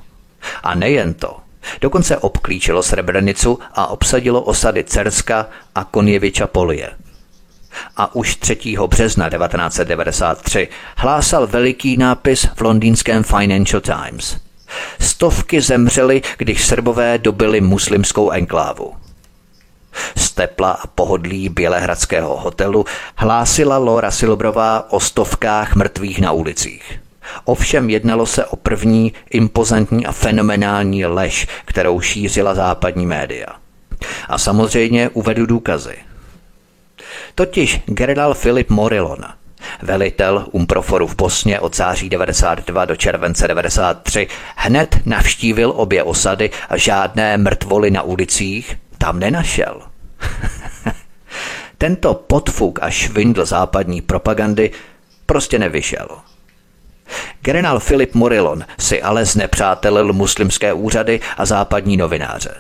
[0.64, 1.38] A nejen to,
[1.82, 5.46] dokonce obklíčilo Srebrenicu a obsadilo osady Cerska
[5.76, 6.90] a Konjeviča Polie–
[7.98, 8.58] a už 3.
[8.88, 10.68] března 1993
[10.98, 14.38] hlásal veliký nápis v londýnském Financial Times.
[15.00, 18.94] Stovky zemřely, když Srbové dobili muslimskou enklávu.
[20.16, 27.00] Z tepla a pohodlí Bělehradského hotelu hlásila Laura Silbrová o stovkách mrtvých na ulicích.
[27.46, 33.48] Ovšem jednalo se o první impozantní a fenomenální lež, kterou šířila západní média.
[34.30, 36.07] A samozřejmě uvedu důkazy
[37.36, 39.26] totiž generál Filip Morillon,
[39.82, 46.78] velitel Umproforu v Bosně od září 92 do července 93, hned navštívil obě osady a
[46.78, 49.82] žádné mrtvoly na ulicích tam nenašel.
[51.78, 54.72] Tento podfuk a švindl západní propagandy
[55.26, 56.08] prostě nevyšel.
[57.42, 62.56] Generál Filip Morillon si ale znepřátelil muslimské úřady a západní novináře.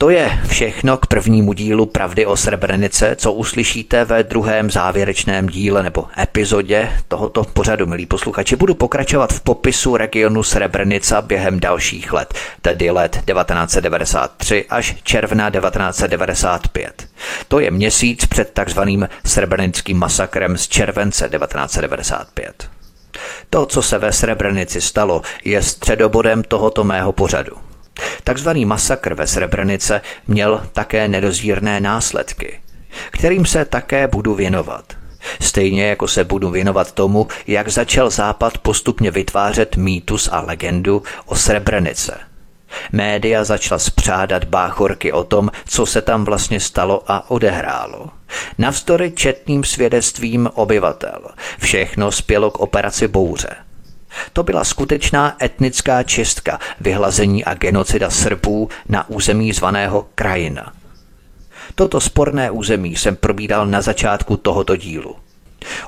[0.00, 5.82] To je všechno k prvnímu dílu Pravdy o Srebrenice, co uslyšíte ve druhém závěrečném díle
[5.82, 8.56] nebo epizodě tohoto pořadu, milí posluchači.
[8.56, 17.08] Budu pokračovat v popisu regionu Srebrenica během dalších let, tedy let 1993 až června 1995.
[17.48, 22.70] To je měsíc před takzvaným srebrenickým masakrem z července 1995.
[23.50, 27.67] To, co se ve Srebrenici stalo, je středobodem tohoto mého pořadu.
[28.24, 32.60] Takzvaný masakr ve Srebrenice měl také nedozírné následky,
[33.10, 34.84] kterým se také budu věnovat.
[35.40, 41.36] Stejně jako se budu věnovat tomu, jak začal Západ postupně vytvářet mýtus a legendu o
[41.36, 42.18] Srebrenice.
[42.92, 48.06] Média začala spřádat báchorky o tom, co se tam vlastně stalo a odehrálo.
[48.58, 51.20] Navzdory četným svědectvím obyvatel
[51.58, 53.48] všechno spělo k operaci Bouře–
[54.32, 60.72] to byla skutečná etnická čistka, vyhlazení a genocida Srbů na území zvaného Krajina.
[61.74, 65.16] Toto sporné území jsem probídal na začátku tohoto dílu.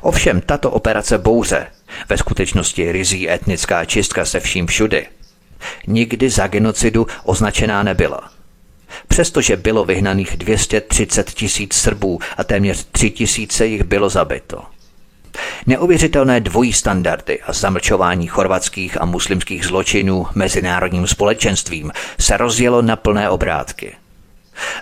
[0.00, 1.66] Ovšem tato operace Bouře,
[2.08, 5.06] ve skutečnosti rizí etnická čistka se vším všudy,
[5.86, 8.30] nikdy za genocidu označená nebyla.
[9.08, 14.62] Přestože bylo vyhnaných 230 tisíc Srbů a téměř 3 tisíce jich bylo zabito.
[15.66, 23.30] Neuvěřitelné dvojí standardy a zamlčování chorvatských a muslimských zločinů mezinárodním společenstvím se rozjelo na plné
[23.30, 23.92] obrátky.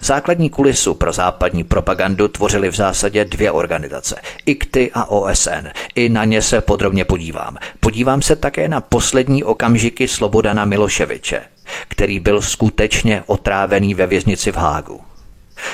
[0.00, 5.68] Základní kulisu pro západní propagandu tvořily v zásadě dvě organizace, ICTY a OSN.
[5.94, 7.56] I na ně se podrobně podívám.
[7.80, 11.40] Podívám se také na poslední okamžiky Slobodana Miloševiče,
[11.88, 15.00] který byl skutečně otrávený ve věznici v Hágu.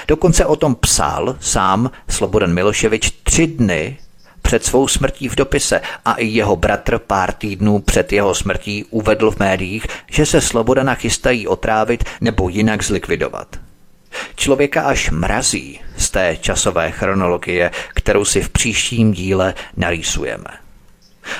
[0.08, 3.98] Dokonce o tom psal sám Slobodan Miloševič tři dny
[4.44, 9.30] před svou smrtí v dopise a i jeho bratr pár týdnů před jeho smrtí uvedl
[9.30, 13.56] v médiích, že se Slobodana chystají otrávit nebo jinak zlikvidovat.
[14.36, 20.63] Člověka až mrazí z té časové chronologie, kterou si v příštím díle narýsujeme.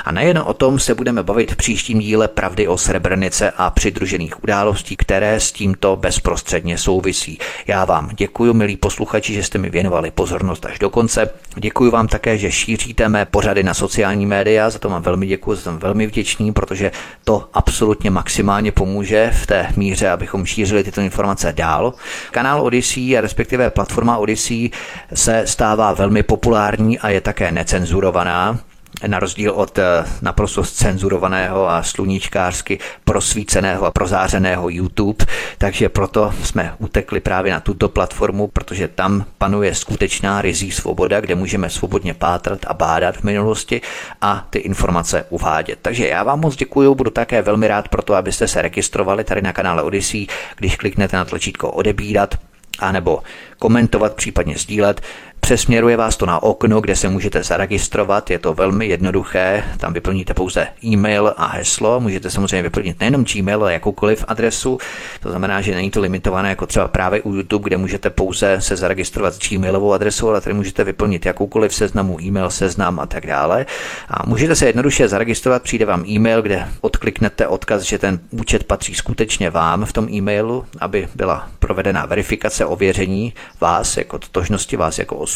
[0.05, 4.43] A nejen o tom se budeme bavit v příštím díle Pravdy o Srebrenice a přidružených
[4.45, 7.39] událostí, které s tímto bezprostředně souvisí.
[7.67, 11.31] Já vám děkuji, milí posluchači, že jste mi věnovali pozornost až do konce.
[11.57, 15.57] Děkuji vám také, že šíříte mé pořady na sociální média, za to vám velmi děkuji,
[15.57, 16.91] jsem velmi vděčný, protože
[17.25, 21.95] to absolutně maximálně pomůže v té míře, abychom šířili tyto informace dál.
[22.31, 24.71] Kanál Odyssey, respektive platforma Odyssey,
[25.15, 28.59] se stává velmi populární a je také necenzurovaná
[29.07, 35.25] na rozdíl od eh, naprosto cenzurovaného a sluníčkářsky prosvíceného a prozářeného YouTube,
[35.59, 41.35] takže proto jsme utekli právě na tuto platformu, protože tam panuje skutečná rizí svoboda, kde
[41.35, 43.81] můžeme svobodně pátrat a bádat v minulosti
[44.21, 45.79] a ty informace uvádět.
[45.83, 49.43] Takže já vám moc děkuji, budu také velmi rád pro to, abyste se registrovali tady
[49.43, 50.27] na kanále Odyssey,
[50.57, 52.35] když kliknete na tlačítko odebírat,
[52.79, 53.23] anebo
[53.59, 55.01] komentovat, případně sdílet.
[55.45, 60.35] Přesměruje vás to na okno, kde se můžete zaregistrovat, je to velmi jednoduché, tam vyplníte
[60.35, 64.79] pouze e-mail a heslo, můžete samozřejmě vyplnit nejenom Gmail, ale jakoukoliv adresu,
[65.21, 68.77] to znamená, že není to limitované jako třeba právě u YouTube, kde můžete pouze se
[68.77, 73.67] zaregistrovat s Gmailovou adresou, ale tady můžete vyplnit jakoukoliv seznamu, e-mail, seznam a tak dále.
[74.09, 78.95] A můžete se jednoduše zaregistrovat, přijde vám e-mail, kde odkliknete odkaz, že ten účet patří
[78.95, 85.17] skutečně vám v tom e-mailu, aby byla provedena verifikace, ověření vás jako totožnosti, vás jako
[85.17, 85.34] osoby.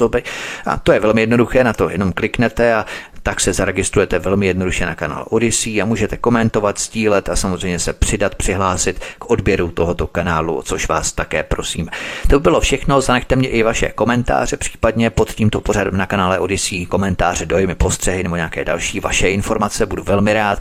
[0.67, 2.87] A to je velmi jednoduché, na to jenom kliknete a
[3.23, 7.93] tak se zaregistrujete velmi jednoduše na kanál Odyssey a můžete komentovat, stílet a samozřejmě se
[7.93, 11.89] přidat, přihlásit k odběru tohoto kanálu, což vás také prosím.
[12.31, 16.87] To bylo všechno, zanechte mě i vaše komentáře, případně pod tímto pořadem na kanále Odyssey
[16.87, 20.59] komentáře, dojmy, postřehy nebo nějaké další vaše informace, budu velmi rád.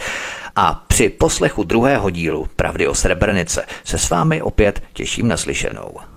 [0.55, 6.16] A při poslechu druhého dílu Pravdy o Srebrenice se s vámi opět těším na slyšenou.